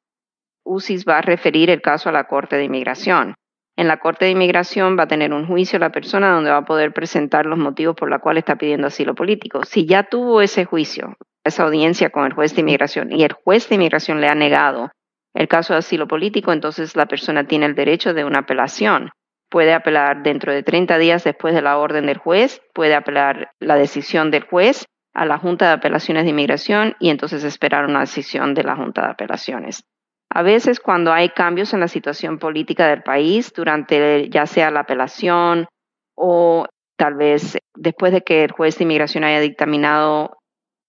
UCIS 0.65 1.05
va 1.07 1.19
a 1.19 1.23
referir 1.23 1.71
el 1.71 1.81
caso 1.81 2.09
a 2.09 2.13
la 2.13 2.25
Corte 2.25 2.57
de 2.57 2.65
Inmigración. 2.65 3.35
En 3.77 3.89
la 3.89 3.99
Corte 3.99 4.25
de 4.25 4.33
Inmigración 4.33 4.99
va 4.99 5.05
a 5.05 5.09
tener 5.09 5.33
un 5.33 5.47
juicio 5.47 5.79
la 5.79 5.93
persona 5.93 6.33
donde 6.33 6.51
va 6.51 6.59
a 6.59 6.65
poder 6.65 6.93
presentar 6.93 7.47
los 7.47 7.59
motivos 7.59 7.95
por 7.97 8.11
los 8.11 8.21
cuales 8.21 8.43
está 8.43 8.57
pidiendo 8.57 8.89
asilo 8.89 9.15
político. 9.15 9.65
Si 9.65 9.87
ya 9.87 10.03
tuvo 10.03 10.43
ese 10.43 10.65
juicio, 10.65 11.17
esa 11.45 11.63
audiencia 11.63 12.11
con 12.11 12.27
el 12.27 12.33
juez 12.33 12.55
de 12.55 12.63
inmigración 12.63 13.13
y 13.13 13.23
el 13.23 13.33
juez 13.33 13.69
de 13.69 13.77
inmigración 13.77 14.21
le 14.21 14.29
ha 14.29 14.35
negado 14.35 14.91
el 15.39 15.47
caso 15.47 15.73
de 15.73 15.79
asilo 15.79 16.09
político, 16.09 16.53
entonces 16.53 16.97
la 16.97 17.07
persona 17.07 17.47
tiene 17.47 17.67
el 17.67 17.77
derecho 17.77 18.13
de 18.13 18.25
una 18.25 18.41
apelación. 18.41 19.11
Puede 19.49 19.73
apelar 19.73 20.25
dentro 20.25 20.53
de 20.53 20.65
30 20.65 20.99
días 20.99 21.23
después 21.23 21.55
de 21.55 21.63
la 21.63 21.79
orden 21.79 22.07
del 22.07 22.19
juez, 22.19 22.61
puede 22.75 22.97
apelar 22.97 23.53
la 23.61 23.77
decisión 23.77 24.33
del 24.33 24.43
juez 24.43 24.87
a 25.15 25.27
la 25.27 25.39
Junta 25.39 25.69
de 25.69 25.75
Apelaciones 25.75 26.25
de 26.25 26.31
Inmigración 26.31 26.97
y 26.99 27.11
entonces 27.11 27.45
esperar 27.45 27.85
una 27.87 28.01
decisión 28.01 28.53
de 28.53 28.65
la 28.65 28.75
Junta 28.75 29.03
de 29.03 29.13
Apelaciones. 29.13 29.85
A 30.29 30.43
veces 30.43 30.81
cuando 30.81 31.13
hay 31.13 31.29
cambios 31.29 31.73
en 31.73 31.79
la 31.79 31.89
situación 31.89 32.41
política 32.41 32.89
del 32.89 33.05
país, 33.05 33.53
durante 33.55 34.29
ya 34.31 34.45
sea 34.45 34.73
la 34.73 34.81
apelación 34.81 35.69
o 36.17 36.67
tal 36.97 37.15
vez 37.15 37.59
después 37.77 38.13
de 38.13 38.23
que 38.23 38.43
el 38.43 38.51
juez 38.51 38.77
de 38.77 38.85
inmigración 38.85 39.23
haya 39.23 39.39
dictaminado 39.39 40.37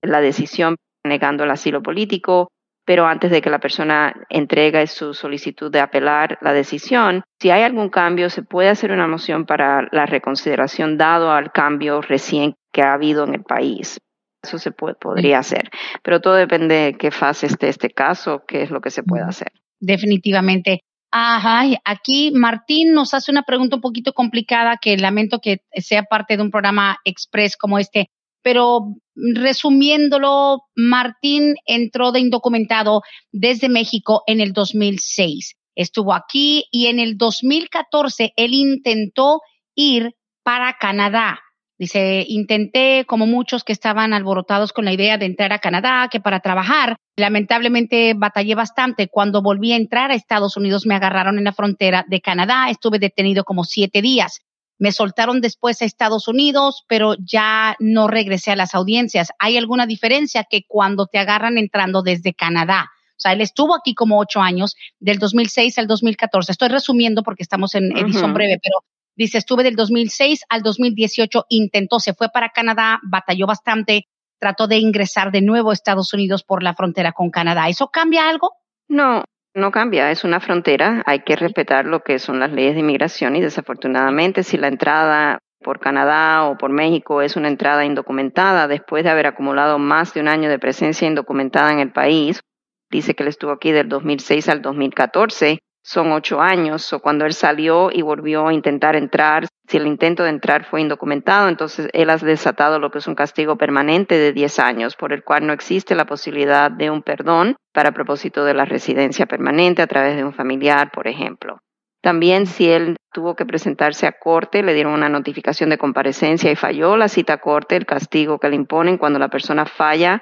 la 0.02 0.22
decisión 0.22 0.76
negando 1.06 1.44
el 1.44 1.52
asilo 1.52 1.84
político, 1.84 2.50
pero 2.90 3.06
antes 3.06 3.30
de 3.30 3.40
que 3.40 3.52
la 3.52 3.60
persona 3.60 4.16
entregue 4.30 4.88
su 4.88 5.14
solicitud 5.14 5.72
de 5.72 5.80
apelar 5.80 6.40
la 6.42 6.54
decisión, 6.54 7.22
si 7.40 7.52
hay 7.52 7.62
algún 7.62 7.90
cambio, 7.90 8.32
se 8.32 8.42
puede 8.42 8.70
hacer 8.70 8.92
una 8.92 9.06
moción 9.06 9.46
para 9.46 9.88
la 9.92 10.08
reconsideración 10.08 10.98
dado 10.98 11.32
al 11.32 11.52
cambio 11.52 12.02
recién 12.02 12.56
que 12.74 12.82
ha 12.82 12.94
habido 12.94 13.26
en 13.26 13.36
el 13.36 13.44
país. 13.44 14.00
Eso 14.42 14.58
se 14.58 14.72
podría 14.72 15.38
hacer, 15.38 15.70
pero 16.02 16.20
todo 16.20 16.34
depende 16.34 16.74
de 16.74 16.94
qué 16.98 17.12
fase 17.12 17.46
esté 17.46 17.70
este 17.70 17.92
caso, 17.92 18.42
qué 18.48 18.64
es 18.64 18.72
lo 18.72 18.82
que 18.82 18.90
se 18.90 19.04
puede 19.04 19.22
hacer. 19.22 19.52
Definitivamente. 19.80 20.80
Ajá, 21.12 21.66
aquí 21.86 22.32
Martín 22.34 22.96
nos 22.96 23.14
hace 23.14 23.32
una 23.32 23.44
pregunta 23.44 23.76
un 23.76 23.84
poquito 23.84 24.14
complicada 24.14 24.78
que 24.82 24.98
lamento 24.98 25.38
que 25.44 25.62
sea 25.74 26.06
parte 26.06 26.38
de 26.38 26.42
un 26.42 26.50
programa 26.50 26.98
express 27.06 27.56
como 27.56 27.78
este, 27.78 28.10
pero 28.42 28.96
resumiéndolo, 29.16 30.64
Martín 30.76 31.56
entró 31.66 32.12
de 32.12 32.20
indocumentado 32.20 33.02
desde 33.32 33.70
México 33.70 34.24
en 34.28 34.42
el 34.42 34.54
2006. 34.54 35.56
Estuvo 35.76 36.14
aquí 36.14 36.66
y 36.72 36.88
en 36.88 37.00
el 37.00 37.18
2014 37.18 38.34
él 38.36 38.54
intentó 38.54 39.42
ir 39.76 40.16
para 40.44 40.78
Canadá 40.80 41.40
Dice, 41.80 42.26
intenté, 42.28 43.06
como 43.08 43.26
muchos 43.26 43.64
que 43.64 43.72
estaban 43.72 44.12
alborotados 44.12 44.74
con 44.74 44.84
la 44.84 44.92
idea 44.92 45.18
de 45.18 45.26
entrar 45.26 45.54
a 45.54 45.60
Canadá, 45.60 46.10
que 46.12 46.20
para 46.20 46.42
trabajar, 46.42 46.98
lamentablemente 47.16 48.16
batallé 48.18 48.54
bastante. 48.54 49.08
Cuando 49.08 49.42
volví 49.42 49.72
a 49.72 49.78
entrar 49.78 50.12
a 50.12 50.16
Estados 50.16 50.58
Unidos, 50.58 50.86
me 50.86 50.96
agarraron 50.96 51.38
en 51.38 51.46
la 51.46 51.54
frontera 51.54 52.04
de 52.06 52.20
Canadá. 52.20 52.70
Estuve 52.70 53.00
detenido 53.00 53.46
como 53.46 53.64
siete 53.64 54.02
días. 54.02 54.42
Me 54.80 54.92
soltaron 54.92 55.42
después 55.42 55.82
a 55.82 55.86
Estados 55.86 56.28
Unidos, 56.28 56.86
pero 56.88 57.16
ya 57.20 57.76
no 57.80 58.08
regresé 58.08 58.52
a 58.52 58.56
las 58.56 58.74
audiencias. 58.74 59.30
¿Hay 59.38 59.58
alguna 59.58 59.86
diferencia 59.86 60.46
que 60.50 60.64
cuando 60.68 61.06
te 61.06 61.20
agarran 61.20 61.58
entrando 61.58 62.02
desde 62.02 62.34
Canadá? 62.34 62.90
O 63.12 63.22
sea, 63.22 63.34
él 63.34 63.42
estuvo 63.42 63.76
aquí 63.76 63.94
como 63.94 64.18
ocho 64.18 64.42
años, 64.42 64.76
del 65.00 65.20
2006 65.20 65.78
al 65.78 65.88
2014. 65.88 66.54
Estoy 66.54 66.70
resumiendo 66.70 67.22
porque 67.22 67.44
estamos 67.44 67.76
en 67.76 67.96
edición 67.96 68.34
breve, 68.34 68.58
pero 68.64 68.78
Dice, 69.20 69.38
estuve 69.38 69.64
del 69.64 69.76
2006 69.76 70.46
al 70.48 70.64
2018, 70.64 71.48
intentó, 71.50 72.00
se 72.00 72.14
fue 72.14 72.30
para 72.30 72.52
Canadá, 72.52 73.02
batalló 73.04 73.48
bastante, 73.48 74.08
trató 74.40 74.66
de 74.66 74.78
ingresar 74.78 75.34
de 75.34 75.42
nuevo 75.42 75.72
a 75.72 75.74
Estados 75.74 76.14
Unidos 76.14 76.46
por 76.46 76.64
la 76.64 76.74
frontera 76.74 77.12
con 77.12 77.30
Canadá. 77.30 77.68
¿Eso 77.68 77.90
cambia 77.90 78.30
algo? 78.30 78.54
No, 78.88 79.26
no 79.60 79.72
cambia, 79.72 80.12
es 80.12 80.24
una 80.24 80.40
frontera, 80.40 81.04
hay 81.06 81.20
que 81.20 81.36
respetar 81.36 81.86
lo 81.86 82.02
que 82.02 82.20
son 82.20 82.40
las 82.40 82.52
leyes 82.52 82.74
de 82.74 82.80
inmigración 82.80 83.36
y 83.36 83.42
desafortunadamente 83.42 84.44
si 84.44 84.58
la 84.58 84.68
entrada 84.68 85.40
por 85.62 85.80
Canadá 85.80 86.46
o 86.46 86.58
por 86.58 86.72
México 86.72 87.22
es 87.22 87.36
una 87.36 87.50
entrada 87.50 87.86
indocumentada 87.86 88.68
después 88.68 89.04
de 89.04 89.10
haber 89.10 89.28
acumulado 89.28 89.78
más 89.78 90.14
de 90.14 90.22
un 90.22 90.28
año 90.28 90.50
de 90.50 90.60
presencia 90.60 91.08
indocumentada 91.08 91.72
en 91.72 91.80
el 91.80 91.92
país, 91.92 92.42
dice 92.90 93.14
que 93.14 93.24
él 93.24 93.30
estuvo 93.30 93.52
aquí 93.52 93.72
del 93.72 93.90
2006 93.90 94.50
al 94.50 94.62
2014, 94.62 95.60
son 95.82 96.12
ocho 96.12 96.42
años, 96.42 96.92
o 96.94 97.00
cuando 97.00 97.26
él 97.26 97.34
salió 97.34 97.90
y 97.92 98.02
volvió 98.02 98.48
a 98.48 98.54
intentar 98.54 98.96
entrar, 98.96 99.46
si 99.68 99.78
el 99.78 99.88
intento 99.88 100.24
de 100.24 100.30
entrar 100.30 100.66
fue 100.66 100.82
indocumentado, 100.82 101.48
entonces 101.48 101.90
él 101.94 102.10
ha 102.10 102.18
desatado 102.18 102.80
lo 102.80 102.92
que 102.92 102.98
es 102.98 103.08
un 103.08 103.16
castigo 103.16 103.58
permanente 103.58 104.16
de 104.16 104.34
diez 104.34 104.60
años, 104.60 104.96
por 104.96 105.14
el 105.14 105.24
cual 105.24 105.46
no 105.48 105.54
existe 105.54 105.96
la 105.96 106.06
posibilidad 106.06 106.72
de 106.72 106.90
un 106.90 107.04
perdón 107.04 107.56
para 107.74 107.92
propósito 107.92 108.46
de 108.46 108.54
la 108.54 108.66
residencia 108.66 109.26
permanente 109.26 109.82
a 109.82 109.88
través 109.88 110.16
de 110.16 110.24
un 110.24 110.34
familiar, 110.34 110.92
por 110.92 111.08
ejemplo. 111.08 111.60
También 112.02 112.46
si 112.46 112.70
él 112.70 112.96
tuvo 113.12 113.36
que 113.36 113.46
presentarse 113.46 114.08
a 114.08 114.14
corte, 114.14 114.64
le 114.64 114.74
dieron 114.74 114.94
una 114.94 115.10
notificación 115.10 115.70
de 115.70 115.78
comparecencia 115.78 116.52
y 116.52 116.56
falló 116.56 116.96
la 116.96 117.10
cita 117.10 117.34
a 117.34 117.38
corte, 117.38 117.76
el 117.76 117.86
castigo 117.86 118.40
que 118.40 118.50
le 118.50 118.56
imponen 118.56 118.98
cuando 118.98 119.20
la 119.20 119.28
persona 119.28 119.66
falla 119.66 120.22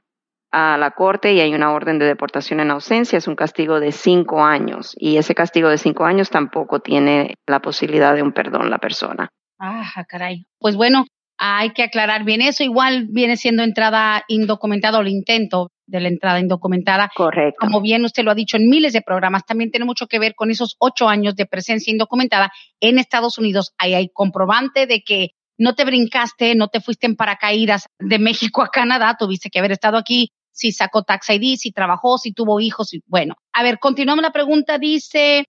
a 0.51 0.77
la 0.77 0.91
corte 0.91 1.33
y 1.33 1.39
hay 1.39 1.53
una 1.53 1.71
orden 1.71 1.99
de 1.99 2.05
deportación 2.05 2.59
en 2.59 2.71
ausencia, 2.71 3.17
es 3.17 3.27
un 3.27 3.35
castigo 3.35 3.79
de 3.79 3.91
cinco 3.91 4.43
años 4.43 4.95
y 4.97 5.17
ese 5.17 5.35
castigo 5.35 5.69
de 5.69 5.77
cinco 5.77 6.05
años 6.05 6.29
tampoco 6.29 6.79
tiene 6.79 7.35
la 7.45 7.59
posibilidad 7.59 8.15
de 8.15 8.23
un 8.23 8.31
perdón 8.31 8.69
la 8.69 8.77
persona. 8.77 9.29
Ah, 9.59 10.05
caray. 10.07 10.45
Pues 10.59 10.75
bueno, 10.75 11.05
hay 11.37 11.71
que 11.71 11.83
aclarar 11.83 12.23
bien 12.23 12.41
eso. 12.41 12.63
Igual 12.63 13.07
viene 13.09 13.37
siendo 13.37 13.63
entrada 13.63 14.23
indocumentada 14.27 14.99
o 14.99 15.01
el 15.01 15.09
intento 15.09 15.71
de 15.85 16.01
la 16.01 16.09
entrada 16.09 16.39
indocumentada. 16.39 17.09
Correcto. 17.15 17.57
Como 17.59 17.81
bien 17.81 18.03
usted 18.03 18.23
lo 18.23 18.31
ha 18.31 18.35
dicho 18.35 18.57
en 18.57 18.69
miles 18.69 18.93
de 18.93 19.01
programas, 19.01 19.45
también 19.45 19.71
tiene 19.71 19.85
mucho 19.85 20.07
que 20.07 20.19
ver 20.19 20.35
con 20.35 20.51
esos 20.51 20.75
ocho 20.79 21.07
años 21.07 21.35
de 21.35 21.45
presencia 21.45 21.91
indocumentada 21.91 22.51
en 22.79 22.99
Estados 22.99 23.37
Unidos. 23.37 23.73
Ahí 23.77 23.93
hay 23.93 24.09
comprobante 24.09 24.85
de 24.85 25.01
que 25.01 25.29
no 25.57 25.73
te 25.73 25.85
brincaste, 25.85 26.55
no 26.55 26.67
te 26.67 26.81
fuiste 26.81 27.07
en 27.07 27.15
paracaídas 27.15 27.87
de 27.99 28.19
México 28.19 28.61
a 28.61 28.69
Canadá, 28.69 29.15
tuviste 29.17 29.49
que 29.49 29.59
haber 29.59 29.71
estado 29.71 29.97
aquí 29.97 30.29
si 30.57 30.71
sacó 30.71 31.03
tax 31.03 31.29
ID, 31.29 31.55
si 31.55 31.71
trabajó, 31.71 32.17
si 32.17 32.33
tuvo 32.33 32.59
hijos. 32.59 32.89
Bueno, 33.05 33.35
a 33.53 33.61
ver, 33.61 33.77
continuamos 33.77 34.23
la 34.23 34.31
pregunta. 34.31 34.79
Dice, 34.79 35.45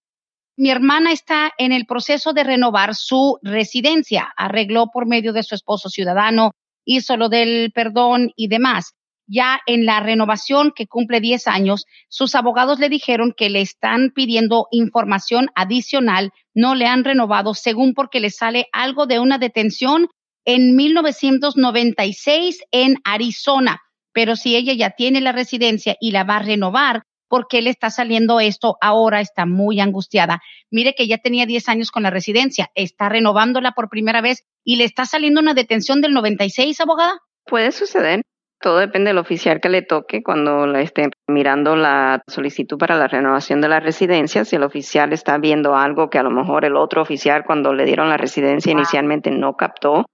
mi 0.57 0.71
hermana 0.71 1.13
está 1.13 1.51
en 1.57 1.73
el 1.73 1.87
proceso 1.87 2.35
de 2.35 2.45
renovar 2.45 2.95
su 2.95 3.39
residencia. 3.43 4.33
Arregló 4.37 4.89
por 4.93 5.07
medio 5.07 5.33
de 5.33 5.43
su 5.43 5.55
esposo 5.55 5.89
ciudadano, 5.89 6.53
hizo 6.85 7.17
lo 7.17 7.31
del 7.31 7.73
perdón 7.73 8.33
y 8.37 8.49
demás. 8.49 8.93
Ya 9.27 9.61
en 9.67 9.87
la 9.87 10.01
renovación 10.01 10.73
que 10.77 10.87
cumple 10.87 11.21
10 11.21 11.49
años, 11.49 11.87
sus 12.09 12.35
abogados 12.35 12.79
le 12.79 12.91
dijeron 12.91 13.33
que 13.35 13.49
le 13.49 13.63
están 13.63 14.11
pidiendo 14.15 14.67
información 14.71 15.49
adicional, 15.55 16.33
no 16.55 16.75
le 16.75 16.87
han 16.87 17.05
renovado 17.05 17.55
según 17.55 17.95
porque 17.95 18.21
le 18.21 18.31
sale 18.31 18.67
algo 18.73 19.07
de 19.07 19.21
una 19.21 19.39
detención 19.39 20.09
en 20.45 20.77
1996 20.77 22.61
en 22.73 22.97
Arizona 23.05 23.81
pero 24.19 24.35
si 24.35 24.57
ella 24.57 24.73
ya 24.73 24.91
tiene 24.91 25.21
la 25.21 25.31
residencia 25.31 25.95
y 26.01 26.11
la 26.11 26.25
va 26.25 26.39
a 26.39 26.43
renovar, 26.43 27.03
¿por 27.29 27.47
qué 27.47 27.63
le 27.63 27.71
está 27.71 27.89
saliendo 27.89 28.41
esto 28.41 28.77
ahora? 28.81 29.21
Está 29.21 29.47
muy 29.47 29.79
angustiada. 29.79 30.41
Mire 30.73 30.95
que 30.97 31.07
ya 31.07 31.19
tenía 31.19 31.47
10 31.47 31.69
años 31.69 31.93
con 31.93 32.03
la 32.03 32.11
residencia, 32.11 32.69
está 32.75 33.09
renovándola 33.09 33.75
por 33.77 33.89
primera 33.89 34.21
vez 34.21 34.43
y 34.65 34.75
le 34.75 34.83
está 34.83 35.05
saliendo 35.05 35.41
una 35.41 35.55
detención 35.55 36.01
del 36.01 36.15
96, 36.15 36.81
abogada. 36.81 37.21
Puede 37.45 37.71
suceder. 37.71 38.23
Todo 38.61 38.79
depende 38.79 39.11
del 39.11 39.19
oficial 39.19 39.61
que 39.61 39.69
le 39.69 39.83
toque 39.83 40.25
cuando 40.25 40.67
le 40.67 40.83
esté 40.83 41.11
mirando 41.29 41.77
la 41.77 42.21
solicitud 42.27 42.77
para 42.77 42.97
la 42.97 43.07
renovación 43.07 43.61
de 43.61 43.69
la 43.69 43.79
residencia. 43.79 44.45
Si 44.45 44.57
el 44.57 44.65
oficial 44.65 45.13
está 45.13 45.39
viendo 45.39 45.77
algo 45.77 46.11
que 46.11 46.19
a 46.19 46.25
lo 46.25 46.31
mejor 46.31 46.65
el 46.65 46.75
otro 46.75 47.03
oficial 47.03 47.45
cuando 47.47 47.73
le 47.73 47.85
dieron 47.85 48.09
la 48.09 48.17
residencia 48.17 48.73
inicialmente 48.73 49.31
no 49.31 49.55
captó, 49.55 50.07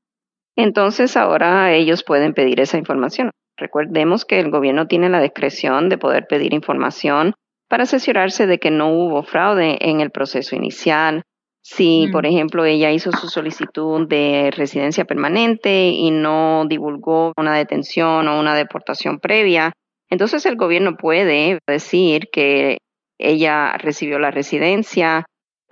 entonces 0.57 1.17
ahora 1.17 1.73
ellos 1.73 2.05
pueden 2.05 2.35
pedir 2.35 2.61
esa 2.61 2.77
información. 2.77 3.31
Recordemos 3.57 4.25
que 4.25 4.41
el 4.41 4.51
gobierno 4.51 4.87
tiene 4.87 5.09
la 5.09 5.21
discreción 5.21 5.89
de 5.89 5.99
poder 5.99 6.27
pedir 6.29 6.55
información 6.55 7.35
para 7.69 7.85
asegurarse 7.85 8.47
de 8.47 8.59
que 8.59 8.71
no 8.71 8.93
hubo 8.93 9.23
fraude 9.23 9.79
en 9.81 10.01
el 10.01 10.11
proceso 10.11 10.57
inicial. 10.57 11.23
Si, 11.63 12.09
mm. 12.09 12.13
por 12.13 12.27
ejemplo, 12.27 12.65
ella 12.65 12.91
hizo 12.91 13.11
su 13.13 13.29
solicitud 13.29 14.07
de 14.07 14.51
residencia 14.55 15.05
permanente 15.05 15.89
y 15.89 16.11
no 16.11 16.67
divulgó 16.69 17.33
una 17.37 17.55
detención 17.57 18.29
o 18.29 18.39
una 18.39 18.55
deportación 18.55 19.19
previa, 19.19 19.73
entonces 20.11 20.45
el 20.47 20.57
gobierno 20.57 20.97
puede 20.97 21.59
decir 21.67 22.29
que 22.33 22.79
ella 23.19 23.77
recibió 23.79 24.19
la 24.19 24.31
residencia 24.31 25.25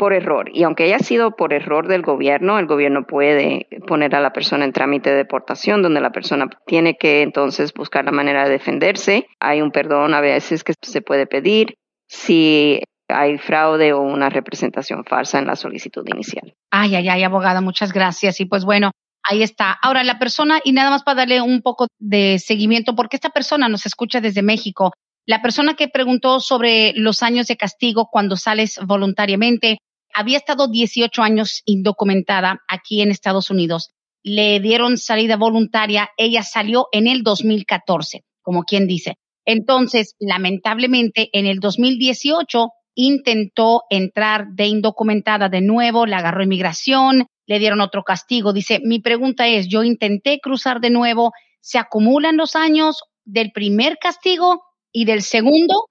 por 0.03 0.15
error. 0.15 0.51
Y 0.53 0.65
aunque 0.65 0.83
haya 0.83 0.99
sido 0.99 1.37
por 1.37 1.53
error 1.53 1.87
del 1.87 2.03
gobierno, 2.03 2.59
el 2.59 2.67
gobierno 2.67 3.07
puede 3.07 3.69
poner 3.87 4.17
a 4.17 4.21
la 4.21 4.33
persona 4.33 4.65
en 4.65 4.73
trámite 4.73 5.11
de 5.11 5.17
deportación, 5.17 5.81
donde 5.81 6.01
la 6.01 6.11
persona 6.11 6.51
tiene 6.67 6.97
que 6.97 7.23
entonces 7.23 7.73
buscar 7.73 8.05
la 8.05 8.11
manera 8.11 8.43
de 8.43 8.51
defenderse. 8.51 9.29
Hay 9.39 9.63
un 9.63 9.71
perdón 9.71 10.13
a 10.13 10.21
veces 10.21 10.65
que 10.65 10.75
se 10.83 11.03
puede 11.03 11.29
pedir 11.29 11.77
si 12.09 12.83
hay 13.07 13.39
fraude 13.39 13.93
o 13.93 14.01
una 14.01 14.29
representación 14.29 15.05
falsa 15.05 15.39
en 15.39 15.47
la 15.47 15.55
solicitud 15.55 16.05
inicial. 16.09 16.53
Ay, 16.73 16.97
ay, 16.97 17.09
ay, 17.09 17.23
abogada, 17.23 17.61
muchas 17.61 17.93
gracias. 17.93 18.41
Y 18.41 18.47
pues 18.47 18.65
bueno, 18.65 18.91
ahí 19.23 19.45
está. 19.45 19.71
Ahora, 19.71 20.03
la 20.03 20.19
persona, 20.19 20.59
y 20.65 20.73
nada 20.73 20.91
más 20.91 21.05
para 21.05 21.19
darle 21.19 21.41
un 21.43 21.63
poco 21.63 21.87
de 22.01 22.41
seguimiento, 22.41 22.97
porque 22.97 23.19
esta 23.19 23.31
persona 23.31 23.69
nos 23.69 23.87
escucha 23.87 24.21
desde 24.21 24.43
México. 24.43 24.91
La 25.27 25.43
persona 25.43 25.75
que 25.75 25.87
preguntó 25.87 26.41
sobre 26.41 26.93
los 26.97 27.23
años 27.23 27.47
de 27.47 27.57
castigo 27.57 28.09
cuando 28.11 28.37
sales 28.37 28.81
voluntariamente 28.85 29.79
había 30.15 30.39
estado 30.39 30.69
18 30.69 31.23
años 31.23 31.63
indocumentada 31.65 32.61
aquí 32.69 33.03
en 33.03 33.11
Estados 33.11 33.51
Unidos. 33.51 33.91
Le 34.23 34.61
dieron 34.61 34.97
salida 34.97 35.37
voluntaria. 35.37 36.11
Ella 36.17 36.43
salió 36.43 36.87
en 36.93 37.07
el 37.07 37.23
2014, 37.23 38.25
como 38.43 38.63
quien 38.63 38.87
dice. 38.87 39.17
Entonces, 39.45 40.15
lamentablemente, 40.21 41.29
en 41.33 41.47
el 41.47 41.59
2018 41.59 42.69
intentó 42.95 43.83
entrar 43.91 44.47
de 44.53 44.67
indocumentada 44.67 45.49
de 45.49 45.63
nuevo, 45.63 46.07
le 46.07 46.15
agarró 46.15 46.43
inmigración, 46.43 47.27
le 47.47 47.59
dieron 47.59 47.81
otro 47.81 48.05
castigo. 48.05 48.53
Dice, 48.53 48.81
mi 48.85 49.01
pregunta 49.01 49.49
es, 49.49 49.69
yo 49.69 49.83
intenté 49.83 50.39
cruzar 50.41 50.81
de 50.81 50.91
nuevo, 50.91 51.33
¿se 51.61 51.79
acumulan 51.79 52.37
los 52.37 52.55
años 52.55 53.03
del 53.25 53.51
primer 53.53 53.99
castigo 53.99 54.63
y 54.93 55.07
del 55.07 55.23
segundo? 55.23 55.87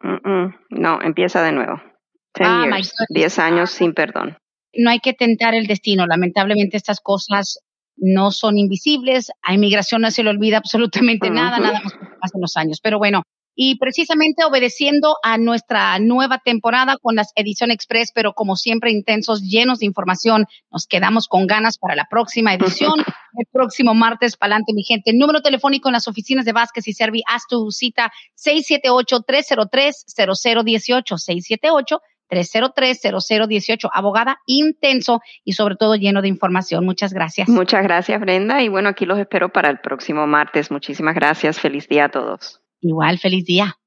No, 0.70 1.02
empieza 1.02 1.44
de 1.44 1.52
nuevo. 1.52 1.82
Ah, 2.40 2.66
Diez 3.10 3.40
años 3.40 3.72
sin 3.72 3.94
perdón. 3.94 4.38
No 4.74 4.90
hay 4.90 5.00
que 5.00 5.14
tentar 5.14 5.54
el 5.54 5.68
destino. 5.68 6.08
Lamentablemente 6.08 6.78
estas 6.78 7.02
cosas 7.02 7.60
no 7.98 8.32
son 8.32 8.58
invisibles. 8.58 9.32
A 9.42 9.54
inmigración 9.54 10.02
no 10.02 10.12
se 10.12 10.24
le 10.24 10.30
olvida 10.30 10.58
absolutamente 10.58 11.30
nada, 11.30 11.60
nada 11.60 11.82
más 11.82 11.94
que 11.94 12.06
pasan 12.20 12.42
los 12.42 12.58
años. 12.58 12.80
Pero 12.82 12.98
bueno, 12.98 13.24
y 13.54 13.78
precisamente 13.78 14.46
obedeciendo 14.46 15.18
a 15.24 15.38
nuestra 15.38 16.00
nueva 16.00 16.40
temporada 16.40 16.96
con 17.02 17.16
las 17.16 17.34
Edición 17.36 17.70
Express, 17.70 18.12
pero 18.14 18.34
como 18.34 18.56
siempre 18.56 18.92
intensos, 18.92 19.42
llenos 19.42 19.80
de 19.80 19.86
información, 19.86 20.46
nos 20.72 20.88
quedamos 20.88 21.28
con 21.28 21.48
ganas 21.48 21.78
para 21.78 21.96
la 21.96 22.08
próxima 22.10 22.54
edición. 22.54 22.94
El 23.34 23.46
próximo 23.52 23.94
martes, 23.94 24.36
pa'lante, 24.36 24.74
mi 24.74 24.84
gente. 24.84 25.12
Número 25.14 25.42
telefónico 25.42 25.90
en 25.90 25.94
las 25.94 26.08
oficinas 26.08 26.46
de 26.46 26.54
Vázquez 26.54 26.88
y 26.88 26.94
Servi, 26.94 27.22
haz 27.28 27.44
tu 27.48 27.70
cita 27.72 28.12
678-303-0018, 28.36 31.18
678 31.18 32.02
303-0018. 32.32 33.90
Abogada 33.94 34.40
intenso 34.46 35.22
y 35.44 35.54
sobre 35.54 35.76
todo 35.76 35.96
lleno 35.96 36.22
de 36.22 36.30
información. 36.30 36.86
Muchas 36.86 37.14
gracias. 37.14 37.50
Muchas 37.50 37.84
gracias, 37.84 38.20
Brenda. 38.22 38.62
Y 38.64 38.70
bueno, 38.70 38.90
aquí 38.90 39.06
los 39.06 39.20
espero 39.20 39.50
para 39.50 39.70
el 39.70 39.80
próximo 39.80 40.26
martes. 40.26 40.72
Muchísimas 40.72 41.16
gracias. 41.16 41.60
Feliz 41.60 41.88
día 41.88 42.06
a 42.06 42.10
todos. 42.10 42.62
Igual, 42.80 43.20
feliz 43.20 43.46
día. 43.46 43.78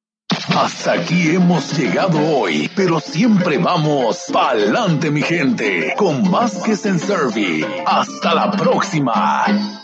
Hasta 0.49 0.93
aquí 0.93 1.31
hemos 1.35 1.77
llegado 1.77 2.19
hoy, 2.37 2.71
pero 2.77 3.01
siempre 3.01 3.59
vamos 3.59 4.27
pa'lante, 4.33 5.11
mi 5.11 5.23
gente, 5.23 5.95
con 5.97 6.31
Vázquez 6.31 6.87
en 6.87 6.99
Servi. 6.99 7.65
Hasta 7.87 8.35
la 8.35 8.51
próxima. 8.51 9.84